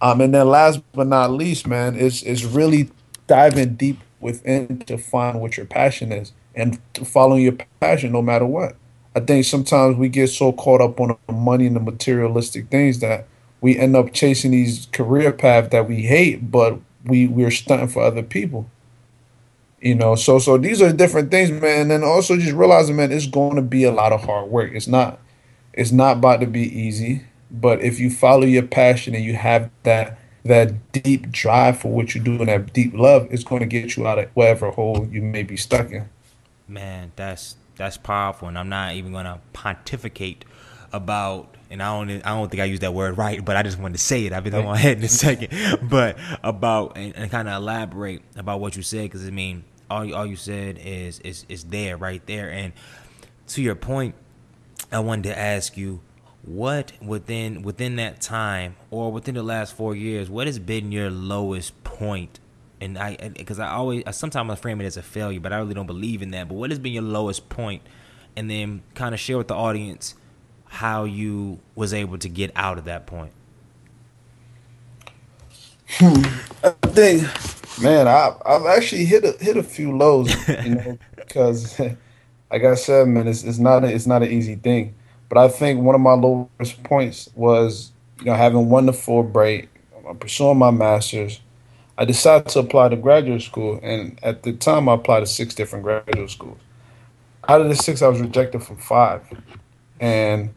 [0.02, 2.90] Um, and then last but not least, man, is is really
[3.26, 8.46] diving deep within to find what your passion is and following your passion no matter
[8.46, 8.76] what.
[9.14, 13.00] I think sometimes we get so caught up on the money and the materialistic things
[13.00, 13.26] that
[13.60, 18.02] we end up chasing these career paths that we hate, but we we're stunting for
[18.02, 18.70] other people.
[19.80, 21.82] You know, so so these are different things, man.
[21.82, 24.72] And then also just realizing, man, it's going to be a lot of hard work.
[24.74, 25.18] It's not,
[25.72, 27.22] it's not about to be easy.
[27.50, 32.14] But if you follow your passion and you have that that deep drive for what
[32.14, 35.06] you do and that deep love, it's going to get you out of whatever hole
[35.10, 36.08] you may be stuck in.
[36.66, 40.44] Man, that's that's powerful, and I'm not even going to pontificate
[40.92, 43.78] about and I don't I don't think I used that word right, but I just
[43.78, 44.32] wanted to say it.
[44.32, 45.52] I've been on my head in a second,
[45.88, 50.12] but about and, and kind of elaborate about what you said because I mean all
[50.14, 52.50] all you said is is is there right there.
[52.50, 52.72] And
[53.48, 54.16] to your point,
[54.90, 56.00] I wanted to ask you
[56.42, 61.10] what within within that time or within the last four years, what has been your
[61.10, 62.40] lowest point?
[62.80, 65.58] And I because I always I sometimes I frame it as a failure, but I
[65.58, 66.48] really don't believe in that.
[66.48, 67.82] But what has been your lowest point?
[68.36, 70.14] And then kind of share with the audience
[70.66, 73.32] how you was able to get out of that point.
[75.88, 76.22] Hmm.
[76.62, 77.24] I think
[77.80, 81.78] Man, I, I've actually hit a, hit a few lows, you know, because,
[82.50, 84.94] like I said, man, it's, it's not a, it's not an easy thing.
[85.30, 89.68] But I think one of my lowest points was, you know, having won the Fulbright,
[90.06, 91.40] uh, pursuing my master's.
[91.96, 95.54] I decided to apply to graduate school, and at the time, I applied to six
[95.54, 96.58] different graduate schools.
[97.48, 99.22] Out of the six, I was rejected from five,
[100.00, 100.50] and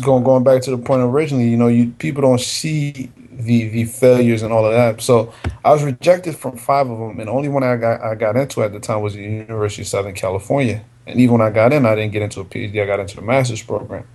[0.00, 3.84] going going back to the point originally, you know, you people don't see the the
[3.84, 5.00] failures and all of that.
[5.00, 5.32] So
[5.64, 8.36] I was rejected from five of them, and the only one I got I got
[8.36, 10.84] into at the time was the University of Southern California.
[11.06, 12.82] And even when I got in, I didn't get into a PhD.
[12.82, 14.06] I got into the master's program.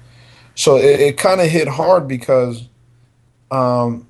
[0.55, 2.67] So it, it kind of hit hard because
[3.51, 4.07] um,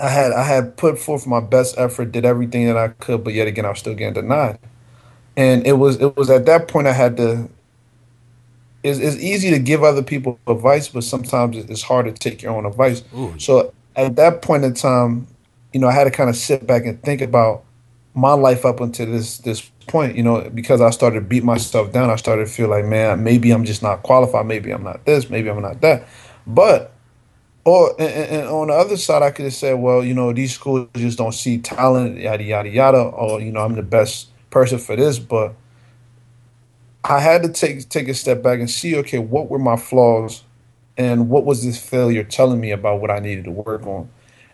[0.00, 3.34] I had I had put forth my best effort, did everything that I could, but
[3.34, 4.58] yet again I was still getting denied.
[5.36, 7.50] And it was it was at that point I had to
[8.82, 12.52] it's, it's easy to give other people advice, but sometimes it's hard to take your
[12.52, 13.02] own advice.
[13.16, 13.34] Ooh.
[13.38, 15.26] So at that point in time,
[15.72, 17.64] you know, I had to kind of sit back and think about
[18.14, 20.16] my life up until this this point.
[20.16, 22.10] You know, because I started to beat myself down.
[22.10, 24.46] I started to feel like, man, maybe I'm just not qualified.
[24.46, 25.30] Maybe I'm not this.
[25.30, 26.06] Maybe I'm not that.
[26.46, 26.94] But
[27.64, 30.54] or and, and on the other side, I could have said, well, you know, these
[30.54, 34.78] schools just don't see talent, yada yada yada, or you know, I'm the best person
[34.78, 35.54] for this, but
[37.02, 40.44] I had to take take a step back and see, okay, what were my flaws,
[40.96, 44.10] and what was this failure telling me about what I needed to work on,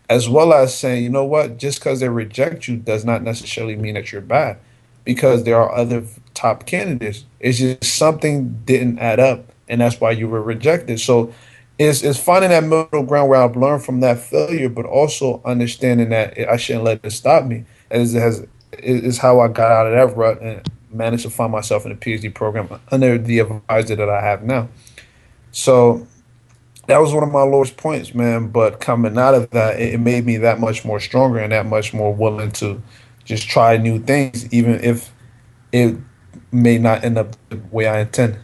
[0.08, 3.76] as well as saying, you know what, just because they reject you does not necessarily
[3.76, 4.58] mean that you're bad,
[5.04, 7.24] because there are other top candidates.
[7.38, 11.00] It's just something didn't add up, and that's why you were rejected.
[11.00, 11.32] So.
[11.82, 16.10] It's, it's finding that middle ground where I've learned from that failure, but also understanding
[16.10, 17.64] that I shouldn't let it stop me.
[17.90, 21.86] As has is how I got out of that rut and managed to find myself
[21.86, 24.68] in a PhD program under the advisor that I have now.
[25.52, 26.06] So
[26.86, 28.48] that was one of my lowest points, man.
[28.48, 31.92] But coming out of that, it, made me that much more stronger and that much
[31.94, 32.82] more willing to
[33.24, 35.12] just try new things, even if
[35.72, 35.96] it
[36.52, 38.38] may not end up the way I intend.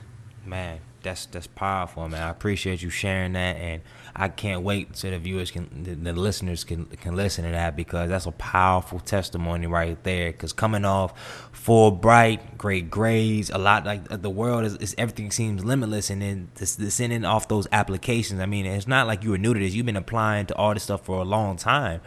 [0.44, 2.22] Man, that's that's powerful, man.
[2.22, 3.82] I appreciate you sharing that, and
[4.14, 7.76] I can't wait so the viewers can, the, the, listeners can can listen to that
[7.76, 10.32] because that's a powerful testimony right there.
[10.32, 15.64] Because coming off Fulbright, great grades, a lot like the world is, is everything seems
[15.64, 18.40] limitless, and then sending off those applications.
[18.40, 19.74] I mean, it's not like you were new to this.
[19.74, 22.00] You've been applying to all this stuff for a long time.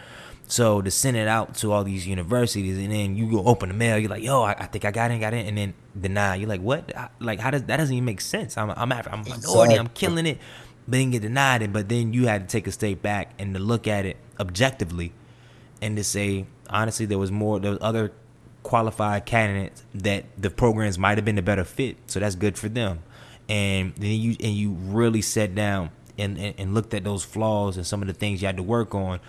[0.49, 3.75] So to send it out to all these universities, and then you go open the
[3.75, 6.35] mail, you're like, "Yo, I, I think I got in, got in," and then deny.
[6.35, 6.91] You're like, "What?
[7.19, 10.25] like, how does that doesn't even make sense?" I'm, I'm, after, I'm minority, I'm killing
[10.25, 10.39] it
[10.89, 11.71] but then get denied it.
[11.71, 15.13] But then you had to take a step back and to look at it objectively,
[15.81, 18.11] and to say honestly, there was more, there was other
[18.63, 21.97] qualified candidates that the programs might have been a better fit.
[22.07, 22.99] So that's good for them.
[23.47, 27.77] And then you and you really sat down and, and, and looked at those flaws
[27.77, 29.19] and some of the things you had to work on,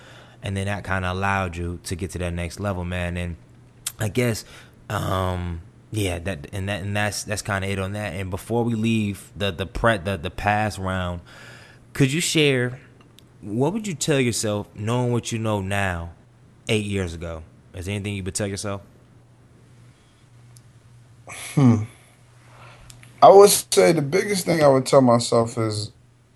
[0.42, 3.16] and then that kind of allowed you to get to that next level, man.
[3.16, 3.36] And
[3.98, 4.44] I guess.
[4.88, 8.14] Um, yeah, that and that and that's that's kind of it on that.
[8.14, 11.20] And before we leave the the pre the the pass round,
[11.92, 12.78] could you share
[13.40, 16.10] what would you tell yourself knowing what you know now
[16.68, 17.42] eight years ago?
[17.74, 18.82] Is there anything you would tell yourself?
[21.54, 21.84] Hmm.
[23.22, 25.92] I would say the biggest thing I would tell myself is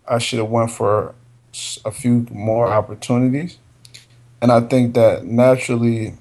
[0.07, 1.15] I should have went for
[1.85, 3.59] a few more opportunities.
[4.45, 6.13] And I think that naturally,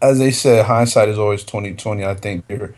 [0.00, 2.04] as they said, hindsight is always twenty twenty.
[2.04, 2.76] I think there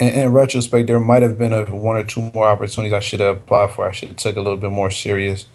[0.00, 3.20] in, in, retrospect, there might have been a one or two more opportunities I should
[3.20, 3.88] have applied for.
[3.88, 5.46] I should have took a little bit more serious,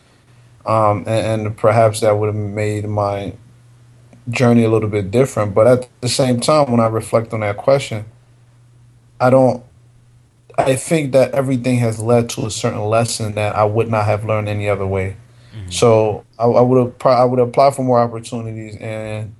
[0.66, 3.34] um, and, and, perhaps that would have made my
[4.30, 5.54] journey a little bit different.
[5.54, 8.06] But at the same time, when I reflect on that question,
[9.20, 9.66] I don't.
[10.58, 14.24] I think that everything has led to a certain lesson that I would not have
[14.24, 15.18] learned any other way.
[15.56, 15.70] Mm-hmm.
[15.70, 19.36] So I, I would have I would apply for more opportunities, and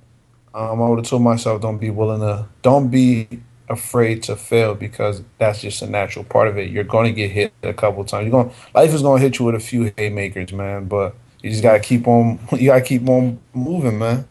[0.54, 3.28] um, I would have told myself, don't be willing to, don't be
[3.68, 6.70] afraid to fail because that's just a natural part of it.
[6.70, 8.26] You're going to get hit a couple times.
[8.26, 10.86] You're going life is going to hit you with a few haymakers, man.
[10.86, 12.38] But you just got to keep on.
[12.52, 14.28] You got to keep on moving, man.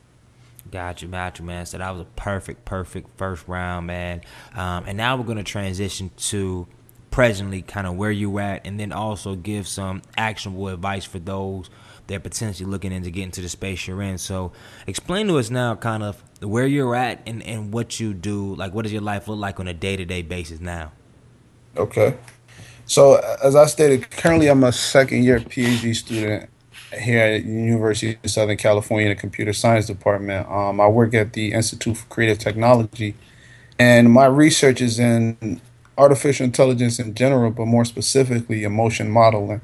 [0.71, 1.65] Got you, got you, man.
[1.65, 4.21] So that was a perfect, perfect first round, man.
[4.55, 6.65] Um, and now we're gonna transition to
[7.11, 11.69] presently, kind of where you're at, and then also give some actionable advice for those
[12.07, 14.17] that are potentially looking into getting to the space you're in.
[14.17, 14.51] So
[14.87, 18.55] explain to us now kind of where you're at and, and what you do.
[18.55, 20.91] Like, what does your life look like on a day to day basis now?
[21.77, 22.17] Okay.
[22.85, 26.49] So, as I stated, currently I'm a second year PhD student
[26.99, 30.49] here at University of Southern California in the computer science department.
[30.49, 33.15] Um, I work at the Institute for Creative Technology,
[33.79, 35.61] and my research is in
[36.01, 39.61] artificial intelligence in general, but more specifically emotion modeling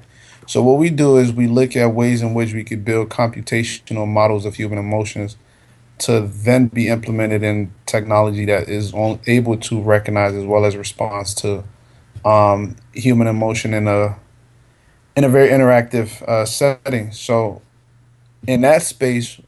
[0.48, 4.08] So what we do is we look at ways in which we could build computational
[4.08, 5.36] models of human emotions
[6.00, 10.78] to then be implemented in technology that is on, able to recognize as well as
[10.78, 11.64] response to
[12.24, 14.18] um, human emotion in a
[15.18, 17.12] in a very interactive uh, setting.
[17.12, 17.62] So
[18.48, 19.42] in that space,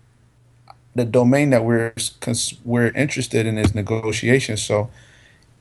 [0.95, 1.93] the domain that we're
[2.65, 4.57] we're interested in is negotiation.
[4.57, 4.89] So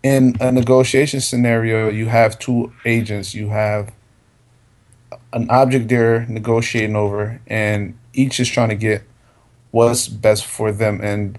[0.03, 3.35] in a negotiation scenario, you have two agents.
[3.35, 3.93] You have
[5.33, 9.03] an object they're negotiating over, and each is trying to get
[9.71, 11.39] what's best for them and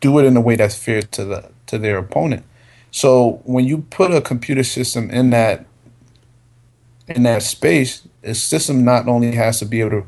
[0.00, 2.44] do it in a way that's fair to the to their opponent.
[2.90, 5.66] So when you put a computer system in that
[7.08, 10.06] in that space, the system not only has to be able to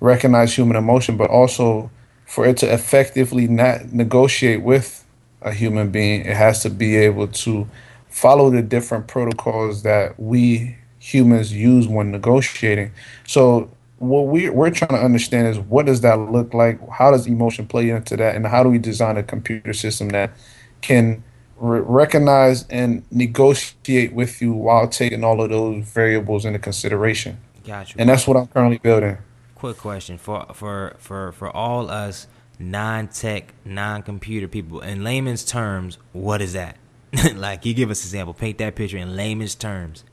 [0.00, 1.90] recognize human emotion, but also
[2.24, 5.05] for it to effectively not negotiate with
[5.42, 7.68] a human being, it has to be able to
[8.08, 12.90] follow the different protocols that we humans use when negotiating.
[13.26, 16.80] So what we we're trying to understand is what does that look like?
[16.90, 20.32] How does emotion play into that, and how do we design a computer system that
[20.80, 21.22] can
[21.58, 27.38] re- recognize and negotiate with you while taking all of those variables into consideration?
[27.64, 27.96] Gotcha.
[27.98, 29.18] And that's what I'm currently building.
[29.54, 32.26] Quick question for for for for all us
[32.58, 36.76] non-tech, non-computer people in layman's terms, what is that?
[37.34, 40.04] like you give us an example, paint that picture in layman's terms.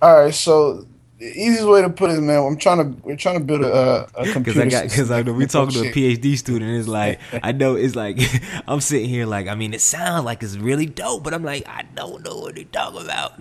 [0.00, 0.86] All right, so
[1.22, 4.08] the easiest way to put it, man, I'm trying to we're trying to build a,
[4.14, 4.64] a computer.
[4.64, 6.72] Because I got because I know we talking to a oh, PhD student.
[6.72, 8.18] It's like I know it's like
[8.66, 11.68] I'm sitting here like I mean it sounds like it's really dope, but I'm like
[11.68, 13.40] I don't know what they talking about.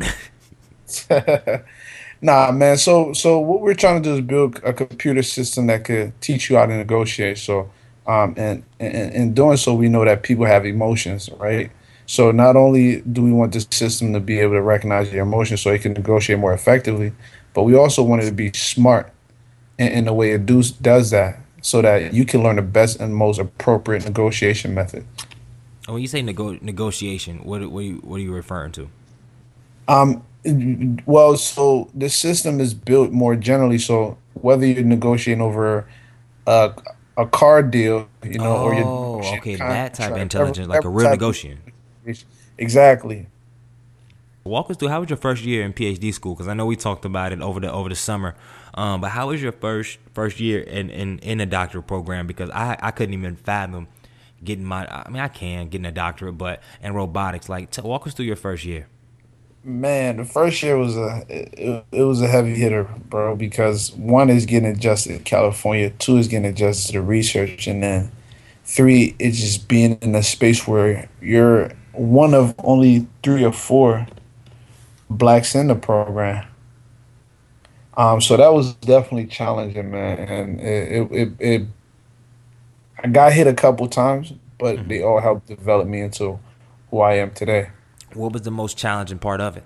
[2.22, 2.78] nah, man.
[2.78, 6.52] So so what we're trying to do is build a computer system that could teach
[6.52, 7.40] you how to negotiate.
[7.40, 7.72] So
[8.08, 11.72] um, and, and in doing so, we know that people have emotions, right?
[12.06, 15.62] So not only do we want the system to be able to recognize your emotions
[15.62, 17.14] so it can negotiate more effectively,
[17.54, 19.12] but we also want it to be smart
[19.78, 23.00] in, in the way it do, does that so that you can learn the best
[23.00, 25.06] and most appropriate negotiation method.
[25.88, 28.90] When you say nego- negotiation, what, what, are you, what are you referring to?
[29.88, 30.24] Um,
[31.06, 33.78] well, so the system is built more generally.
[33.78, 35.88] So whether you're negotiating over
[36.48, 36.74] a,
[37.22, 40.90] a car deal, you know, oh, or you're okay, that type of intelligence, like a
[40.90, 41.60] real negotiator.
[42.58, 43.28] Exactly.
[44.44, 46.34] Walk us through how was your first year in PhD school?
[46.34, 48.36] Because I know we talked about it over the over the summer,
[48.74, 52.26] um, but how was your first first year in in, in a doctoral program?
[52.26, 53.88] Because I I couldn't even fathom
[54.44, 58.08] getting my I mean I can getting a doctorate, but in robotics, like t- walk
[58.08, 58.88] us through your first year.
[59.64, 63.36] Man, the first year was a it, it, was a heavy hitter, bro.
[63.36, 67.84] Because one is getting adjusted to California, two is getting adjusted to the research, and
[67.84, 68.12] then
[68.66, 74.08] three is just being in a space where you're one of only three or four
[75.12, 76.48] blacks in the program.
[77.96, 81.68] Um, so that was definitely challenging, man, and it it, it, it
[83.04, 84.88] I got hit a couple times, but mm-hmm.
[84.88, 86.40] they all helped develop me into
[86.90, 87.70] who I am today.
[88.16, 89.64] What was the most challenging part of it?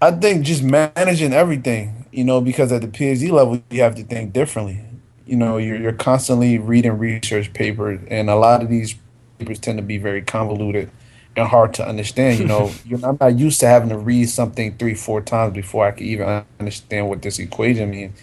[0.00, 4.02] I think just managing everything, you know, because at the PhD level, you have to
[4.02, 4.80] think differently.
[5.26, 8.96] You know, you're, you're constantly reading research papers, and a lot of these
[9.38, 10.90] papers tend to be very convoluted
[11.36, 12.40] and hard to understand.
[12.40, 12.72] You know,
[13.04, 16.44] I'm not used to having to read something three, four times before I can even
[16.58, 18.18] understand what this equation means.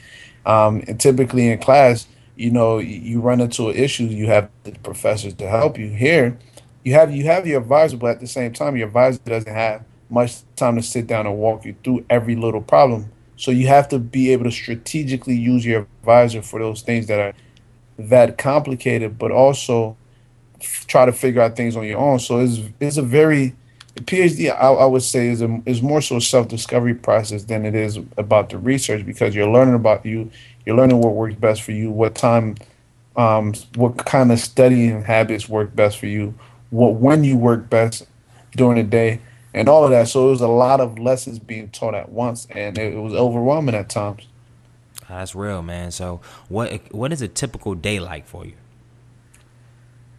[0.46, 4.72] Um, and typically in class, you know, you run into an issue, you have the
[4.72, 5.90] professors to help you.
[5.90, 6.38] Here,
[6.84, 9.84] you have you have your advisor, but at the same time, your advisor doesn't have
[10.10, 13.12] much time to sit down and walk you through every little problem.
[13.36, 17.20] So you have to be able to strategically use your advisor for those things that
[17.20, 17.34] are
[17.98, 19.98] that complicated, but also
[20.88, 22.20] try to figure out things on your own.
[22.20, 23.56] So it's it's a very
[23.96, 24.52] PhD.
[24.52, 27.76] I, I would say is a, is more so a self discovery process than it
[27.76, 30.32] is about the research because you're learning about you.
[30.66, 32.56] You're learning what works best for you, what time,
[33.16, 36.34] um, what kind of studying habits work best for you,
[36.70, 38.08] what when you work best
[38.52, 39.22] during the day,
[39.54, 40.08] and all of that.
[40.08, 43.14] So it was a lot of lessons being taught at once, and it, it was
[43.14, 44.28] overwhelming at times.
[45.08, 45.92] That's real, man.
[45.92, 48.54] So what what is a typical day like for you?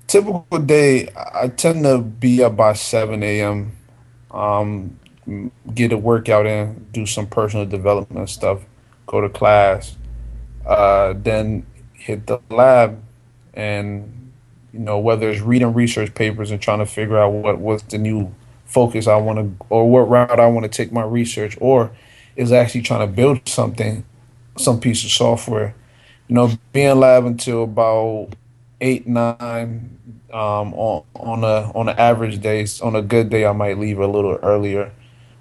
[0.09, 3.77] Typical day, I tend to be up by seven a.m.
[4.33, 4.99] Um,
[5.75, 8.61] get a workout in, do some personal development stuff,
[9.07, 9.97] go to class,
[10.67, 13.01] uh, then hit the lab,
[13.55, 14.20] and
[14.73, 17.99] you know, whether it's reading research papers and trying to figure out what what's the
[17.99, 21.91] new focus I want to, or what route I want to take my research, or
[22.37, 24.05] is actually trying to build something,
[24.57, 25.75] some piece of software.
[26.29, 28.29] You know, being lab until about
[28.81, 29.99] eight, nine,
[30.33, 32.67] um, on on a on an average day.
[32.83, 34.93] On a good day, I might leave a little earlier.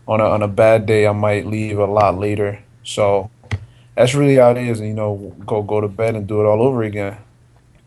[0.08, 2.64] On a on a bad day, I might leave a lot later.
[2.84, 3.30] So
[3.96, 4.80] that's really how it is.
[4.80, 7.18] And you know, go go to bed and do it all over again.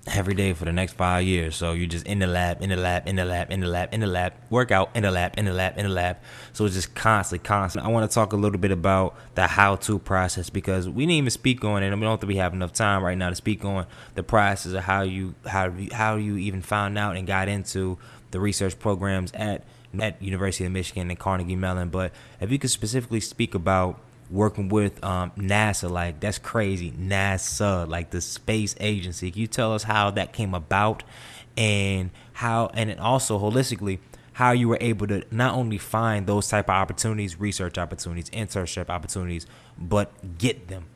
[0.09, 1.55] Every day for the next five years.
[1.55, 3.95] So you're just in the lab, in the lab, in the lab, in the lab,
[3.95, 6.17] in the lab, workout, in the lab, in the lab, in the lab.
[6.53, 7.85] So it's just constantly, constant.
[7.85, 11.19] I want to talk a little bit about the how to process because we didn't
[11.19, 13.37] even speak on it and we don't think we have enough time right now to
[13.37, 13.87] speak on
[14.17, 17.97] the process of how you how how you even found out and got into
[18.33, 19.65] the research programs at
[20.01, 21.91] at University of Michigan and Carnegie Mellon.
[21.91, 24.01] But if you could specifically speak about
[24.33, 25.91] working with um, NASA.
[25.91, 26.91] Like that's crazy.
[26.93, 29.31] NASA, like the space agency.
[29.31, 31.03] Can you tell us how that came about,
[31.57, 33.99] and how, and also holistically,
[34.35, 38.89] how you were able to not only find those type of opportunities, research opportunities, internship
[38.89, 39.47] opportunities,
[39.79, 40.87] but get them.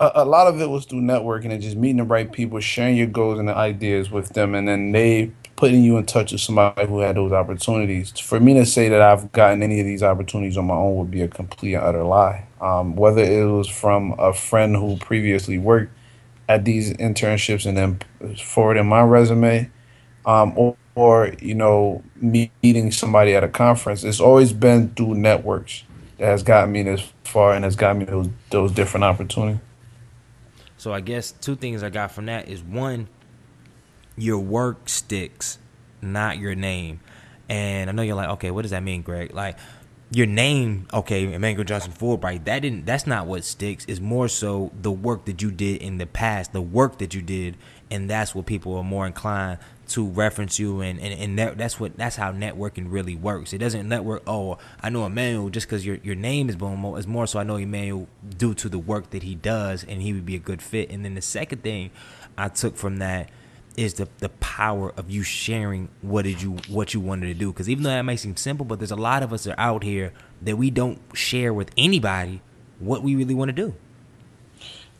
[0.00, 2.96] A, a lot of it was through networking and just meeting the right people, sharing
[2.96, 5.30] your goals and the ideas with them, and then they
[5.60, 8.18] putting you in touch with somebody who had those opportunities.
[8.18, 11.10] For me to say that I've gotten any of these opportunities on my own would
[11.10, 12.46] be a complete and utter lie.
[12.62, 15.92] Um, whether it was from a friend who previously worked
[16.48, 18.00] at these internships and then
[18.38, 19.70] forwarding my resume,
[20.24, 25.84] um, or, or, you know meeting somebody at a conference, it's always been through networks
[26.16, 29.60] that has gotten me this far and has gotten me those those different opportunities.
[30.78, 33.08] So I guess two things I got from that is one
[34.20, 35.58] your work sticks,
[36.02, 37.00] not your name.
[37.48, 39.34] And I know you're like, okay, what does that mean, Greg?
[39.34, 39.58] Like
[40.12, 43.84] your name, okay, Emmanuel Johnson Fulbright, that didn't that's not what sticks.
[43.86, 47.22] It's more so the work that you did in the past, the work that you
[47.22, 47.56] did,
[47.90, 49.58] and that's what people are more inclined
[49.88, 53.52] to reference you and and, and that, that's what that's how networking really works.
[53.52, 54.22] It doesn't network.
[54.26, 56.98] Oh, I know Emmanuel just because your your name is Bomo.
[56.98, 60.12] It's more so I know Emmanuel due to the work that he does, and he
[60.12, 60.90] would be a good fit.
[60.90, 61.90] And then the second thing
[62.36, 63.30] I took from that
[63.80, 67.50] is the the power of you sharing what did you what you wanted to do.
[67.50, 69.60] Because even though that may seem simple, but there's a lot of us that are
[69.60, 70.12] out here
[70.42, 72.42] that we don't share with anybody
[72.78, 73.74] what we really want to do.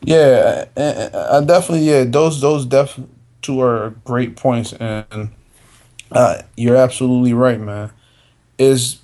[0.01, 2.99] Yeah, I definitely yeah those those def
[3.43, 5.29] two are great points, and
[6.11, 7.91] uh, you're absolutely right, man.
[8.57, 8.97] Is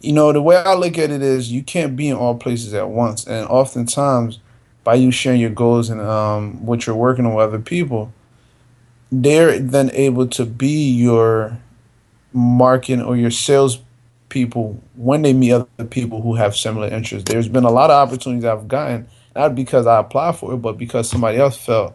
[0.00, 2.74] you know the way I look at it is you can't be in all places
[2.74, 4.40] at once, and oftentimes
[4.82, 8.12] by you sharing your goals and um, what you're working on with other people
[9.12, 11.58] they're then able to be your
[12.32, 13.78] marketing or your sales
[14.30, 17.30] people when they meet other people who have similar interests.
[17.30, 19.06] There's been a lot of opportunities I've gotten,
[19.36, 21.94] not because I applied for it, but because somebody else felt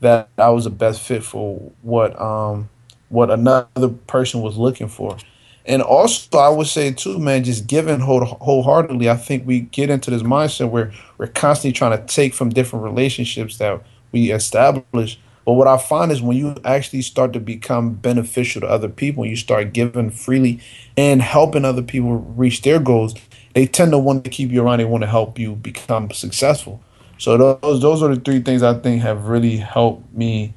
[0.00, 2.70] that I was the best fit for what um
[3.10, 5.18] what another person was looking for.
[5.66, 9.08] And also, I would say too, man, just giving whole, wholeheartedly.
[9.08, 12.84] I think we get into this mindset where we're constantly trying to take from different
[12.84, 17.94] relationships that we establish but what I find is when you actually start to become
[17.94, 20.60] beneficial to other people, you start giving freely
[20.96, 23.14] and helping other people reach their goals,
[23.54, 24.78] they tend to want to keep you around.
[24.78, 26.82] They want to help you become successful.
[27.18, 30.54] So those those are the three things I think have really helped me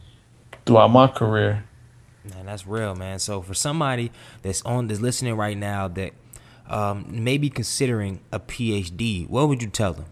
[0.66, 1.66] throughout my career.
[2.34, 3.20] Man, that's real, man.
[3.20, 4.12] So for somebody
[4.42, 6.14] that's on that's listening right now that
[6.68, 10.06] um, maybe considering a PhD, what would you tell them?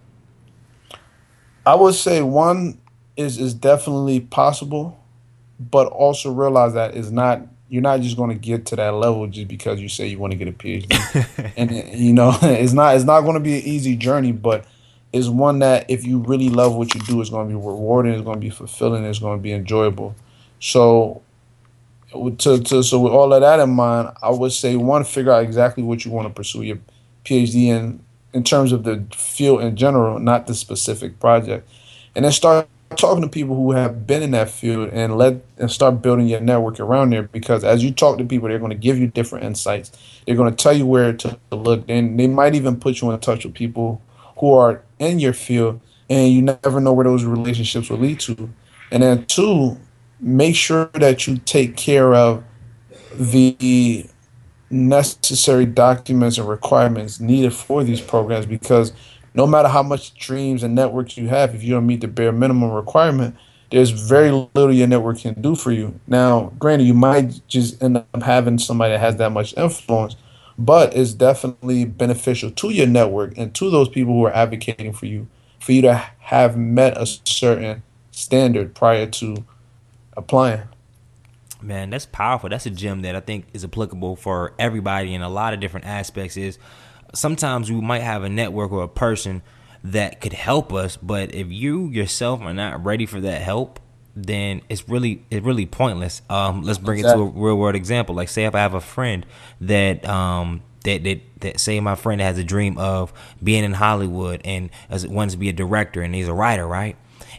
[1.66, 2.80] I would say one
[3.18, 5.00] is is definitely possible,
[5.60, 9.26] but also realize that it's not you're not just going to get to that level
[9.28, 11.54] just because you say you want to get a PhD.
[11.58, 14.66] and you know, it's not it's not going to be an easy journey, but
[15.12, 18.14] it's one that if you really love what you do, it's going to be rewarding,
[18.14, 20.16] it's going to be fulfilling, it's going to be enjoyable.
[20.60, 21.22] So
[22.12, 25.44] to, to so with all of that in mind, I would say one, figure out
[25.44, 26.80] exactly what you want to pursue your
[27.24, 28.04] PhD in
[28.34, 31.68] in terms of the field in general, not the specific project.
[32.16, 35.72] And then start talking to people who have been in that field and let and
[35.72, 38.78] start building your network around there because as you talk to people they're going to
[38.78, 39.92] give you different insights.
[40.26, 41.86] They're going to tell you where to look.
[41.88, 44.02] And they might even put you in touch with people
[44.38, 45.80] who are in your field
[46.10, 48.50] and you never know where those relationships will lead to.
[48.92, 49.78] And then two
[50.20, 52.44] make sure that you take care of
[53.14, 54.06] the
[54.70, 58.94] necessary documents and requirements needed for these programs because
[59.36, 62.32] no matter how much dreams and networks you have, if you don't meet the bare
[62.32, 63.36] minimum requirement,
[63.70, 66.00] there's very little your network can do for you.
[66.08, 70.16] Now, granted, you might just end up having somebody that has that much influence,
[70.58, 75.06] but it's definitely beneficial to your network and to those people who are advocating for
[75.06, 75.28] you,
[75.60, 79.44] for you to have met a certain standard prior to
[80.16, 80.62] applying.
[81.62, 82.50] Man, that's powerful.
[82.50, 85.88] That's a gem that I think is applicable for everybody in a lot of different
[85.88, 86.38] aspects.
[86.38, 86.60] Is
[87.16, 89.42] sometimes we might have a network or a person
[89.84, 93.80] that could help us, but if you yourself are not ready for that help,
[94.16, 96.22] then it's really it's really pointless.
[96.30, 97.24] Um, let's bring exactly.
[97.24, 98.16] it to a real world example.
[98.16, 99.26] Like say if I have a friend
[99.62, 103.14] that um, that that, that say my friend has a dream of
[103.44, 106.96] being in Hollywood and as wants to be a director and he's a writer, right?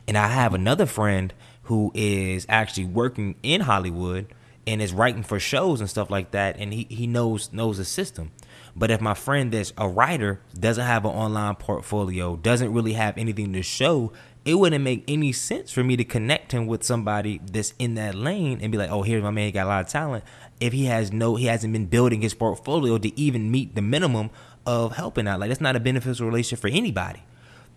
[0.06, 4.26] And I have another friend who is actually working in Hollywood
[4.66, 7.84] and is writing for shows and stuff like that and he, he knows knows the
[7.84, 8.30] system.
[8.78, 13.16] But if my friend that's a writer doesn't have an online portfolio, doesn't really have
[13.16, 14.12] anything to show,
[14.44, 18.14] it wouldn't make any sense for me to connect him with somebody that's in that
[18.14, 20.24] lane and be like, "Oh, here's my man, he got a lot of talent."
[20.60, 24.30] If he has no, he hasn't been building his portfolio to even meet the minimum
[24.66, 25.40] of helping out.
[25.40, 27.22] Like that's not a beneficial relationship for anybody.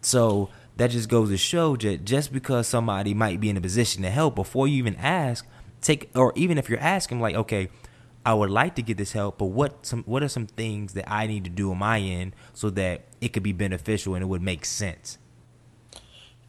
[0.02, 4.04] So that just goes to show that just because somebody might be in a position
[4.04, 5.48] to help, before you even ask,
[5.82, 7.70] take or even if you're asking, like, okay,
[8.30, 11.12] I would like to get this help, but what some what are some things that
[11.12, 14.28] I need to do on my end so that it could be beneficial and it
[14.28, 15.18] would make sense?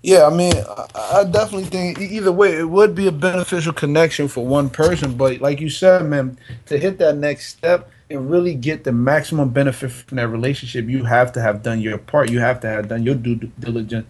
[0.03, 0.53] Yeah, I mean,
[0.95, 5.17] I, definitely think either way it would be a beneficial connection for one person.
[5.17, 9.49] But like you said, man, to hit that next step and really get the maximum
[9.49, 12.31] benefit from that relationship, you have to have done your part.
[12.31, 14.07] You have to have done your due diligence.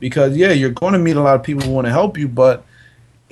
[0.00, 2.26] Because yeah, you're going to meet a lot of people who want to help you,
[2.26, 2.66] but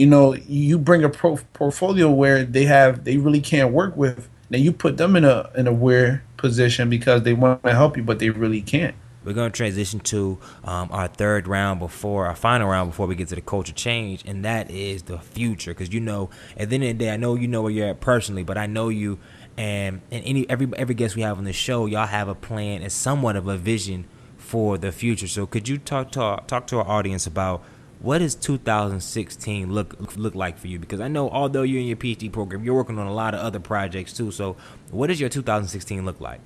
[0.01, 4.31] you know, you bring a pro- portfolio where they have they really can't work with.
[4.49, 7.99] Then you put them in a in a weird position because they want to help
[7.99, 8.95] you, but they really can't.
[9.25, 13.15] We're going to transition to um, our third round before our final round before we
[13.15, 15.73] get to the culture change, and that is the future.
[15.73, 17.89] Because you know, at the end of the day, I know you know where you're
[17.89, 19.19] at personally, but I know you,
[19.59, 22.81] and and any every every guest we have on the show, y'all have a plan
[22.81, 24.07] and somewhat of a vision
[24.39, 25.29] for the future.
[25.29, 27.63] So could you talk our, talk to our audience about
[28.01, 30.79] what does 2016 look look like for you?
[30.79, 33.41] Because I know although you're in your PhD program, you're working on a lot of
[33.41, 34.31] other projects too.
[34.31, 34.57] So
[34.91, 36.41] what does your 2016 look like?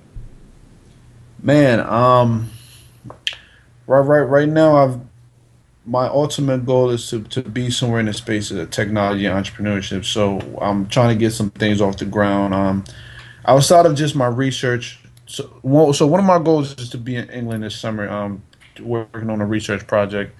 [1.41, 2.49] Man, um
[3.87, 4.99] right right right now I've
[5.85, 10.03] my ultimate goal is to, to be somewhere in the space of technology entrepreneurship.
[10.03, 12.55] So I'm trying to get some things off the ground.
[12.55, 12.83] Um,
[13.45, 17.15] outside of just my research, so one, so one of my goals is to be
[17.15, 18.09] in England this summer.
[18.09, 18.41] Um,
[18.81, 20.35] working on a research project.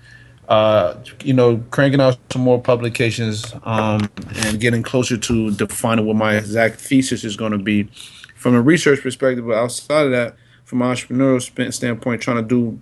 [0.48, 4.08] Uh, you know, cranking out some more publications um,
[4.43, 7.84] and getting closer to defining what my exact thesis is going to be
[8.36, 9.46] from a research perspective.
[9.48, 12.80] But outside of that, from an entrepreneurial standpoint, trying to do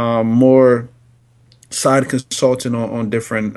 [0.00, 0.88] um, more
[1.70, 3.56] side consulting on, on different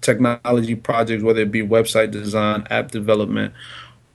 [0.00, 3.52] technology projects, whether it be website design, app development,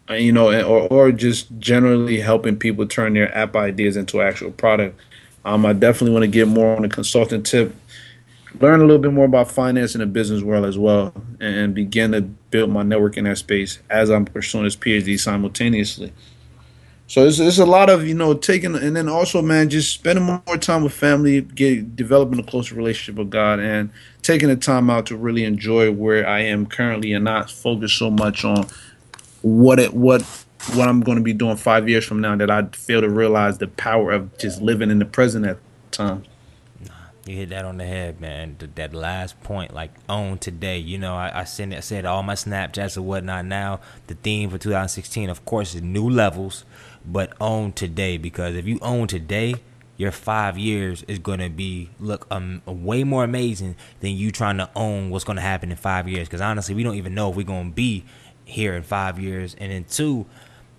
[0.10, 4.51] uh, you know, or, or just generally helping people turn their app ideas into actual
[4.51, 4.99] product.
[5.45, 7.74] Um, I definitely want to get more on the consultant tip,
[8.60, 12.12] learn a little bit more about finance in the business world as well, and begin
[12.12, 16.14] to build my network in that space as I'm pursuing this PhD simultaneously.
[17.10, 20.26] So it's, it's a lot of you know taking and then also man just spending
[20.26, 23.89] more time with family, get developing a closer relationship with God, and
[24.24, 28.12] taking the time out to really enjoy where I am currently and not focus so
[28.12, 28.68] much on
[29.41, 30.22] what it what
[30.74, 33.58] what I'm going to be doing five years from now that I fail to realize
[33.58, 35.60] the power of just living in the present at
[35.91, 36.28] times.
[37.28, 38.55] You hit that on the head, man.
[38.75, 40.78] That last point, like own today.
[40.78, 43.45] You know, I, I said I said all my Snapchats and whatnot.
[43.45, 46.63] Now the theme for 2016, of course, is new levels
[47.05, 49.55] but own today because if you own today,
[49.97, 54.57] your five years is going to be look um, way more amazing than you trying
[54.57, 56.28] to own what's going to happen in five years.
[56.28, 58.05] Because honestly, we don't even know if we're going to be
[58.45, 59.55] here in five years.
[59.59, 60.28] And then two,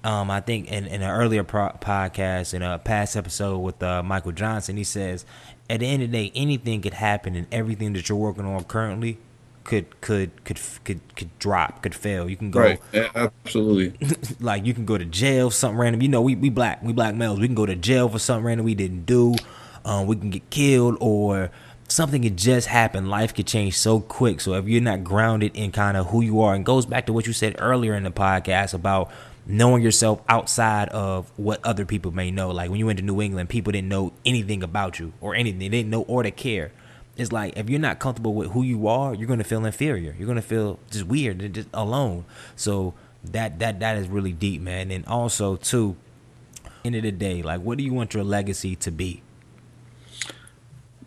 [0.04, 4.02] um, I think in, in an earlier pro- podcast, in a past episode with uh,
[4.02, 5.26] Michael Johnson, he says,
[5.70, 8.64] at the end of the day, anything could happen, and everything that you're working on
[8.64, 9.18] currently
[9.64, 12.28] could could could could could drop, could fail.
[12.28, 12.80] You can go right,
[13.14, 13.94] absolutely.
[14.40, 16.00] like you can go to jail, something random.
[16.00, 17.38] You know, we we black, we black males.
[17.38, 19.34] We can go to jail for something random we didn't do.
[19.84, 21.50] Um, we can get killed or
[21.88, 23.08] something could just happen.
[23.08, 24.40] Life could change so quick.
[24.40, 27.12] So if you're not grounded in kind of who you are, and goes back to
[27.12, 29.10] what you said earlier in the podcast about
[29.48, 32.50] knowing yourself outside of what other people may know.
[32.50, 35.58] Like when you went to New England, people didn't know anything about you or anything.
[35.58, 36.70] They didn't know or to care
[37.18, 40.14] it's like if you're not comfortable with who you are, you're gonna feel inferior.
[40.16, 42.24] You're gonna feel just weird and just alone.
[42.54, 42.94] So
[43.24, 44.92] that that that is really deep, man.
[44.92, 45.96] And also too,
[46.84, 49.22] end of the day, like what do you want your legacy to be?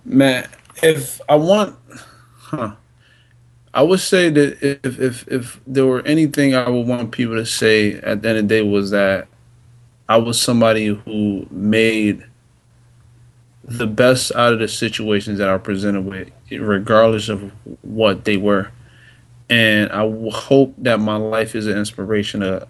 [0.04, 0.50] Man,
[0.84, 1.78] if I want
[2.36, 2.76] huh.
[3.74, 7.46] I would say that if if if there were anything I would want people to
[7.46, 9.28] say at the end of the day was that
[10.10, 12.26] I was somebody who made
[13.64, 17.52] the best out of the situations that are presented with, regardless of
[17.82, 18.72] what they were.
[19.50, 22.68] And I hope that my life is an inspiration to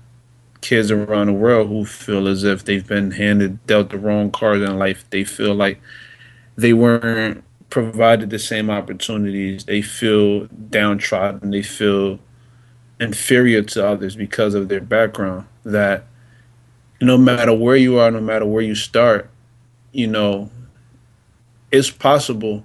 [0.61, 4.63] kids around the world who feel as if they've been handed dealt the wrong cards
[4.63, 5.03] in life.
[5.09, 5.81] They feel like
[6.55, 9.65] they weren't provided the same opportunities.
[9.65, 11.49] They feel downtrodden.
[11.49, 12.19] They feel
[12.99, 15.47] inferior to others because of their background.
[15.63, 16.03] That
[17.01, 19.29] no matter where you are, no matter where you start,
[19.91, 20.51] you know,
[21.71, 22.63] it's possible.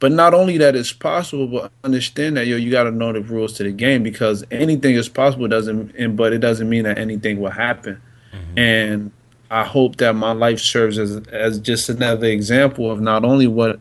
[0.00, 3.20] But not only that it's possible, but understand that yo, you got to know the
[3.20, 6.98] rules to the game because anything is possible doesn't, and but it doesn't mean that
[6.98, 8.00] anything will happen.
[8.32, 8.58] Mm-hmm.
[8.58, 9.12] And
[9.50, 13.78] I hope that my life serves as as just another example of not only what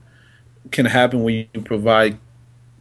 [0.72, 2.18] can happen when you provide,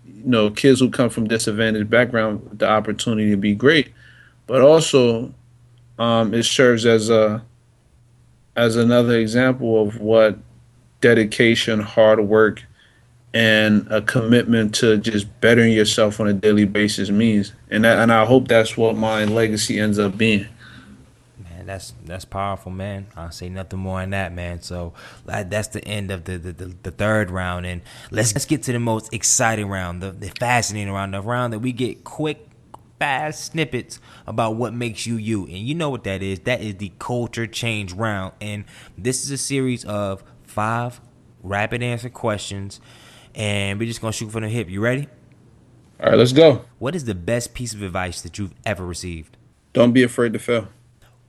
[0.06, 3.92] you know, kids who come from disadvantaged background the opportunity to be great,
[4.46, 5.32] but also
[5.98, 7.42] um, it serves as a
[8.56, 10.36] as another example of what
[11.00, 12.64] dedication, hard work,
[13.32, 17.52] and a commitment to just bettering yourself on a daily basis means.
[17.70, 20.46] And that, and I hope that's what my legacy ends up being
[21.68, 23.06] that's that's powerful, man.
[23.16, 24.62] I'll say nothing more on that, man.
[24.62, 24.94] So
[25.26, 28.72] that's the end of the, the, the, the, third round, and let's let's get to
[28.72, 32.48] the most exciting round, the, the fascinating round, the round that we get quick,
[32.98, 36.40] fast snippets about what makes you you, and you know what that is.
[36.40, 38.64] That is the culture change round, and
[38.96, 41.00] this is a series of five
[41.42, 42.80] rapid answer questions,
[43.34, 44.70] and we're just gonna shoot from the hip.
[44.70, 45.06] You ready?
[46.00, 46.64] All right, let's go.
[46.78, 49.36] What is the best piece of advice that you've ever received?
[49.72, 50.68] Don't be afraid to fail.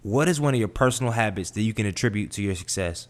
[0.02, 3.08] What is one of your personal habits that you can attribute to your success?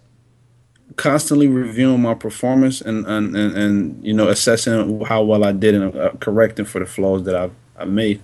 [0.95, 5.75] Constantly reviewing my performance and and, and, and you know assessing how well I did
[5.75, 8.21] and uh, correcting for the flaws that I've, I've made.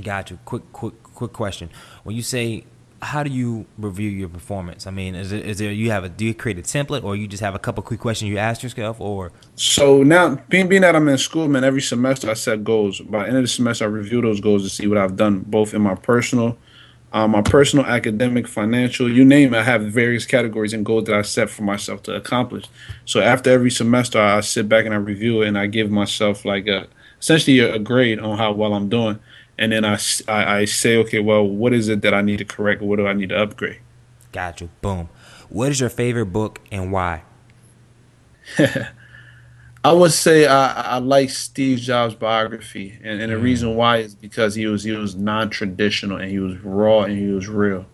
[0.00, 0.38] Gotcha.
[0.44, 1.68] Quick, quick, quick question.
[2.04, 2.64] When you say
[3.02, 4.86] how do you review your performance?
[4.86, 7.16] I mean, is it is there you have a do you create a template or
[7.16, 9.32] you just have a couple quick questions you ask yourself or?
[9.56, 13.00] So now being being that I'm in school, man, every semester I set goals.
[13.00, 15.40] By the end of the semester, I review those goals to see what I've done
[15.40, 16.56] both in my personal
[17.12, 19.58] um, my personal, academic, financial, you name it.
[19.58, 22.66] I have various categories and goals that I set for myself to accomplish.
[23.04, 26.44] So after every semester, I sit back and I review it and I give myself
[26.44, 26.86] like a
[27.20, 29.18] essentially a, grade on how well I'm doing.
[29.58, 32.44] And then I, I, I say, okay, well, what is it that I need to
[32.44, 32.80] correct?
[32.80, 33.80] What do I need to upgrade?
[34.32, 34.70] Got you.
[34.80, 35.08] Boom.
[35.48, 37.24] What is your favorite book and why?
[39.82, 43.42] I would say I, I like Steve Jobs' biography, and, and the mm.
[43.42, 47.18] reason why is because he was he was non traditional and he was raw and
[47.18, 47.86] he was real,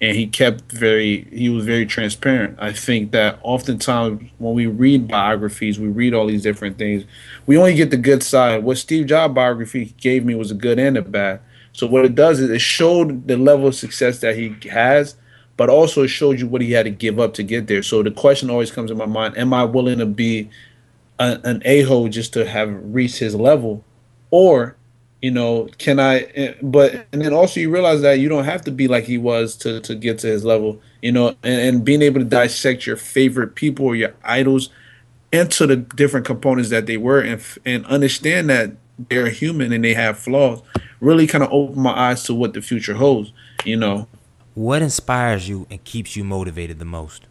[0.00, 2.56] and he kept very he was very transparent.
[2.58, 7.04] I think that oftentimes when we read biographies, we read all these different things,
[7.44, 8.64] we only get the good side.
[8.64, 11.40] What Steve Jobs' biography gave me was a good and a bad.
[11.74, 15.14] So what it does is it showed the level of success that he has,
[15.58, 17.82] but also it showed you what he had to give up to get there.
[17.82, 20.48] So the question always comes in my mind: Am I willing to be
[21.18, 23.84] a, an a hole just to have reached his level,
[24.30, 24.76] or
[25.20, 26.20] you know, can I?
[26.34, 29.18] Eh, but and then also you realize that you don't have to be like he
[29.18, 30.80] was to to get to his level.
[31.02, 34.70] You know, and, and being able to dissect your favorite people or your idols
[35.32, 38.72] into the different components that they were, and and understand that
[39.08, 40.62] they're human and they have flaws.
[41.00, 43.32] Really, kind of opened my eyes to what the future holds.
[43.64, 44.06] You know,
[44.54, 47.26] what inspires you and keeps you motivated the most?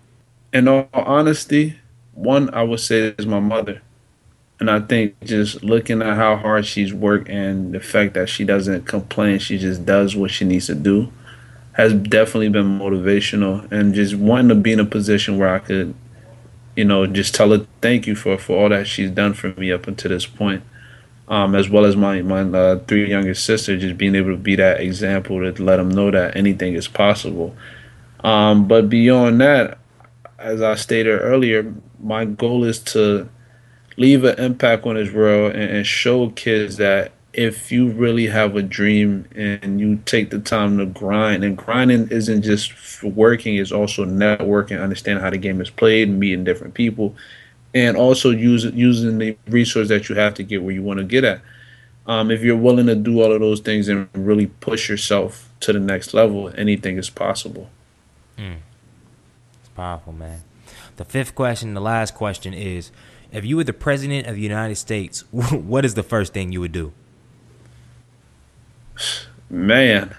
[0.54, 1.78] In all honesty,
[2.18, 3.82] one I would say is my mother.
[4.60, 8.44] And I think just looking at how hard she's worked and the fact that she
[8.44, 11.12] doesn't complain, she just does what she needs to do,
[11.74, 13.72] has definitely been motivational.
[13.72, 15.94] And just wanting to be in a position where I could,
[16.76, 19.72] you know, just tell her thank you for, for all that she's done for me
[19.72, 20.64] up until this point.
[21.28, 24.56] Um, as well as my my uh, three younger sisters, just being able to be
[24.56, 27.54] that example to let them know that anything is possible.
[28.24, 29.78] Um, but beyond that,
[30.40, 33.30] as I stated earlier, my goal is to
[33.98, 38.56] leave an impact on this world and, and show kids that if you really have
[38.56, 43.72] a dream and you take the time to grind and grinding isn't just working it's
[43.72, 47.16] also networking understanding how the game is played meeting different people
[47.74, 51.04] and also use, using the resource that you have to get where you want to
[51.04, 51.42] get at.
[52.08, 55.74] Um, if you're willing to do all of those things and really push yourself to
[55.74, 57.70] the next level anything is possible.
[58.38, 58.58] Mm.
[59.60, 60.42] it's powerful man
[60.98, 62.92] the fifth question, the last question is
[63.32, 66.60] if you were the president of the United States, what is the first thing you
[66.62, 66.92] would do?
[69.50, 70.16] Man,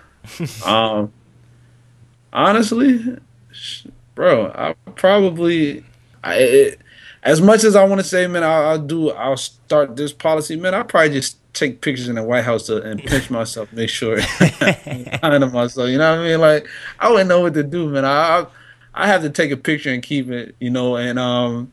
[0.64, 1.12] um,
[2.32, 3.18] honestly,
[4.14, 5.84] bro, I probably,
[6.22, 6.80] I, it,
[7.22, 10.56] as much as I want to say, man, I'll, I'll, do, I'll start this policy,
[10.56, 10.74] man.
[10.74, 14.18] I'll probably just take pictures in the White House to, and pinch myself, make sure
[15.22, 15.88] I'm of myself.
[15.90, 16.40] You know what I mean?
[16.40, 16.68] Like,
[17.00, 18.04] I wouldn't know what to do, man.
[18.04, 18.46] I, I
[18.98, 21.72] I have to take a picture and keep it, you know, and um,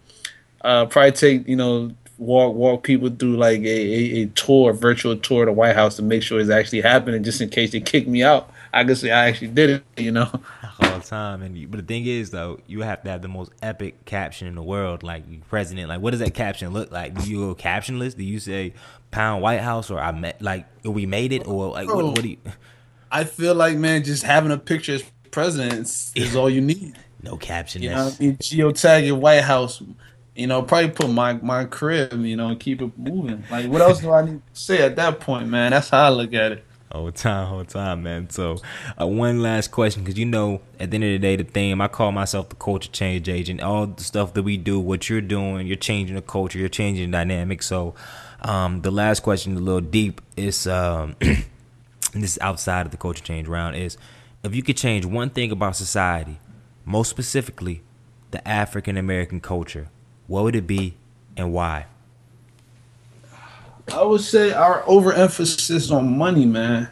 [0.61, 4.73] uh, probably take, you know, walk walk people through like a, a, a tour, a
[4.73, 7.71] virtual tour of the White House to make sure it's actually happening, just in case
[7.71, 8.51] they kick me out.
[8.71, 10.29] I can say I actually did it, you know.
[10.79, 13.51] All the time, and but the thing is though, you have to have the most
[13.61, 15.89] epic caption in the world, like president.
[15.89, 17.19] Like, what does that caption look like?
[17.19, 18.15] Do you go captionless?
[18.15, 18.73] Do you say
[19.09, 20.41] "Pound White House" or "I met"?
[20.43, 22.05] Like, we made it, or like what?
[22.05, 22.37] What do you?
[23.11, 26.97] I feel like man, just having a picture is president is, is all you need.
[27.25, 27.81] No caption.
[27.81, 29.81] You know, what I mean, geotag your White House.
[30.35, 32.13] You know, probably put my my crib.
[32.13, 33.43] You know, and keep it moving.
[33.49, 35.71] Like, what else do I need to say at that point, man?
[35.71, 36.65] That's how I look at it.
[36.91, 38.29] Whole time, whole time, man.
[38.29, 38.57] So,
[39.01, 41.81] uh, one last question, because you know, at the end of the day, the theme
[41.81, 43.61] I call myself the culture change agent.
[43.61, 47.09] All the stuff that we do, what you're doing, you're changing the culture, you're changing
[47.09, 47.63] the dynamic.
[47.63, 47.95] So,
[48.43, 51.43] um, the last question, a little deep, is um, this
[52.13, 53.75] is outside of the culture change round.
[53.75, 53.97] Is
[54.43, 56.37] if you could change one thing about society,
[56.85, 57.81] most specifically
[58.31, 59.89] the African American culture,
[60.27, 60.95] what would it be
[61.35, 61.85] and why?
[63.93, 66.89] I would say our overemphasis on money, man.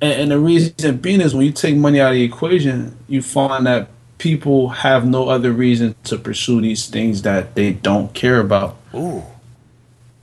[0.00, 3.22] And, and the reason being is when you take money out of the equation, you
[3.22, 8.38] find that people have no other reason to pursue these things that they don't care
[8.38, 8.76] about.
[8.94, 9.22] Ooh.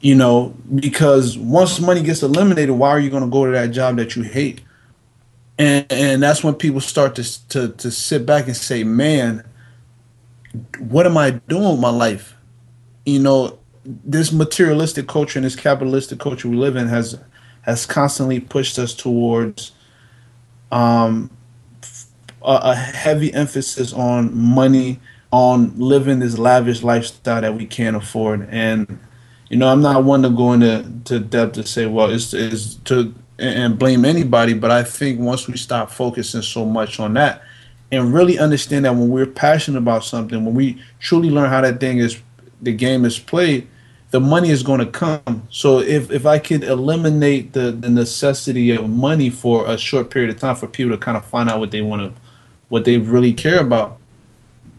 [0.01, 3.71] You know, because once money gets eliminated, why are you going to go to that
[3.71, 4.61] job that you hate?
[5.59, 9.45] And and that's when people start to to to sit back and say, "Man,
[10.79, 12.35] what am I doing with my life?"
[13.05, 17.19] You know, this materialistic culture and this capitalistic culture we live in has
[17.63, 19.73] has constantly pushed us towards
[20.71, 21.29] um,
[22.41, 25.01] a, a heavy emphasis on money,
[25.31, 28.47] on living this lavish lifestyle that we can't afford.
[28.49, 28.99] And
[29.49, 32.75] you know, I'm not one to go into to depth to say, well, it's, it's
[32.85, 37.41] to and blame anybody, but I think once we stop focusing so much on that
[37.91, 41.79] and really understand that when we're passionate about something, when we truly learn how that
[41.79, 42.21] thing is,
[42.61, 43.67] the game is played,
[44.11, 45.47] the money is going to come.
[45.49, 50.31] So if, if I could eliminate the, the necessity of money for a short period
[50.31, 52.21] of time for people to kind of find out what they want to,
[52.67, 53.97] what they really care about,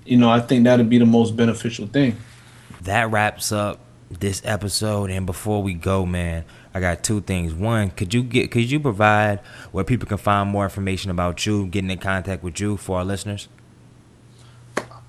[0.04, 2.16] you know, I think that'd be the most beneficial thing.
[2.82, 3.80] That wraps up
[4.10, 5.10] this episode.
[5.10, 7.52] And before we go, man, I got two things.
[7.52, 9.40] One, could you get could you provide
[9.72, 13.04] where people can find more information about you, getting in contact with you for our
[13.04, 13.48] listeners?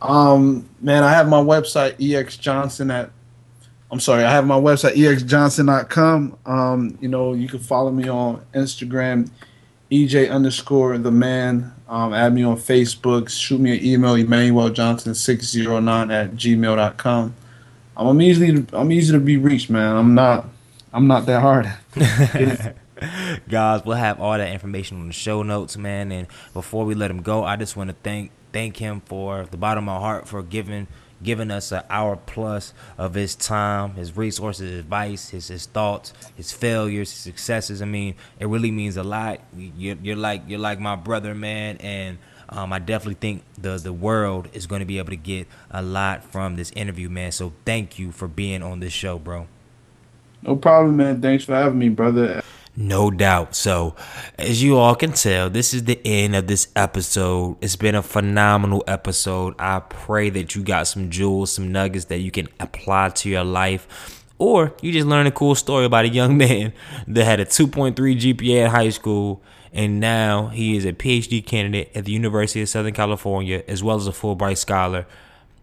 [0.02, 3.12] Um, man, I have my website ex johnson at
[3.92, 6.38] I'm sorry, I have my website exjohnson.com.
[6.46, 9.30] Um, you know, you can follow me on Instagram,
[9.92, 11.74] EJ underscore the man.
[11.90, 13.30] Um, add me on Facebook.
[13.30, 17.36] Shoot me an email, Emmanuel Johnson six zero nine at gmail.com.
[17.98, 19.98] I'm easily I'm easy to be reached, man.
[19.98, 20.48] I'm not
[20.94, 21.72] I'm not that hard.
[23.50, 26.12] Guys, we'll have all that information on the show notes, man.
[26.12, 29.58] And before we let him go, I just want to thank thank him for the
[29.58, 30.88] bottom of my heart for giving
[31.24, 36.14] giving us an hour plus of his time, his resources, his advice, his his thoughts,
[36.36, 37.82] his failures, his successes.
[37.82, 39.40] I mean, it really means a lot.
[39.56, 42.18] You're, you're like you're like my brother, man, and
[42.50, 45.82] um, I definitely think the the world is going to be able to get a
[45.82, 47.32] lot from this interview, man.
[47.32, 49.48] So thank you for being on this show, bro.
[50.44, 51.22] No problem, man.
[51.22, 52.42] Thanks for having me, brother.
[52.76, 53.54] No doubt.
[53.56, 53.96] So,
[54.38, 57.58] as you all can tell, this is the end of this episode.
[57.62, 59.56] It's been a phenomenal episode.
[59.60, 63.44] I pray that you got some jewels, some nuggets that you can apply to your
[63.44, 64.26] life.
[64.38, 66.74] Or you just learned a cool story about a young man
[67.08, 71.92] that had a 2.3 GPA in high school, and now he is a PhD candidate
[71.94, 75.06] at the University of Southern California, as well as a Fulbright scholar.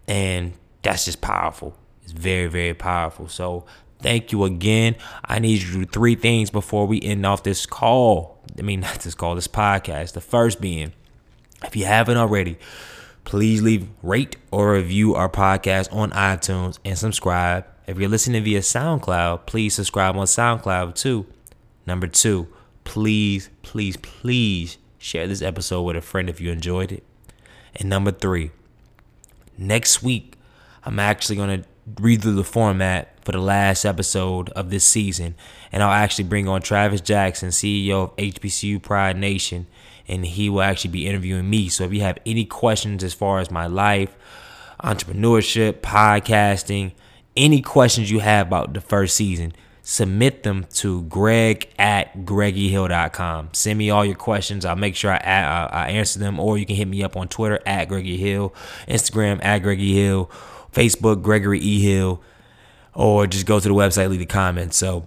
[0.07, 0.53] And
[0.83, 1.75] that's just powerful.
[2.03, 3.29] It's very, very powerful.
[3.29, 3.65] So
[4.01, 4.97] Thank you again.
[5.25, 8.39] I need you to do three things before we end off this call.
[8.59, 10.13] I mean, not this call, this podcast.
[10.13, 10.93] The first being,
[11.65, 12.59] if you haven't already,
[13.25, 17.67] please leave rate or review our podcast on iTunes and subscribe.
[17.87, 21.27] If you're listening via SoundCloud, please subscribe on SoundCloud too.
[21.87, 22.49] Number two,
[22.85, 27.03] please, please, please share this episode with a friend if you enjoyed it.
[27.77, 28.51] And number three,
[29.57, 30.35] next week,
[30.85, 31.69] I'm actually going to
[32.01, 35.35] read through the format for the last episode of this season,
[35.71, 39.67] and I'll actually bring on Travis Jackson, CEO of HBCU Pride Nation,
[40.09, 41.69] and he will actually be interviewing me.
[41.69, 44.17] So if you have any questions as far as my life,
[44.83, 46.93] entrepreneurship, podcasting,
[47.37, 49.53] any questions you have about the first season,
[49.83, 53.51] submit them to greg at greggyhill.com.
[53.53, 54.65] Send me all your questions.
[54.65, 57.29] I'll make sure I, I, I answer them, or you can hit me up on
[57.29, 58.55] Twitter at Greggy Hill,
[58.89, 60.31] Instagram at Greggy Hill,
[60.73, 61.83] Facebook Gregory E.
[61.83, 62.23] Hill
[62.99, 64.75] or just go to the website, leave a comment.
[64.75, 65.07] So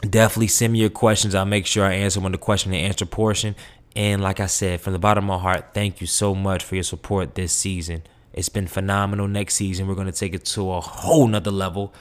[0.00, 1.34] definitely send me your questions.
[1.34, 3.54] I'll make sure I answer on the question and answer portion.
[3.94, 6.76] And like I said, from the bottom of my heart, thank you so much for
[6.76, 8.04] your support this season.
[8.32, 9.28] It's been phenomenal.
[9.28, 11.92] Next season, we're going to take it to a whole nother level.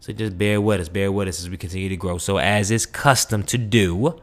[0.00, 2.18] So just bear with us, bear with us as we continue to grow.
[2.18, 4.20] So, as is custom to do,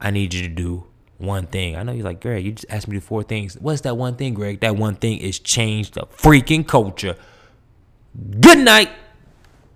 [0.00, 0.84] I need you to do
[1.18, 1.74] one thing.
[1.74, 3.58] I know you're like, Greg, you just asked me to do four things.
[3.58, 4.60] What's that one thing, Greg?
[4.60, 7.16] That one thing is change the freaking culture.
[8.40, 8.90] Good night.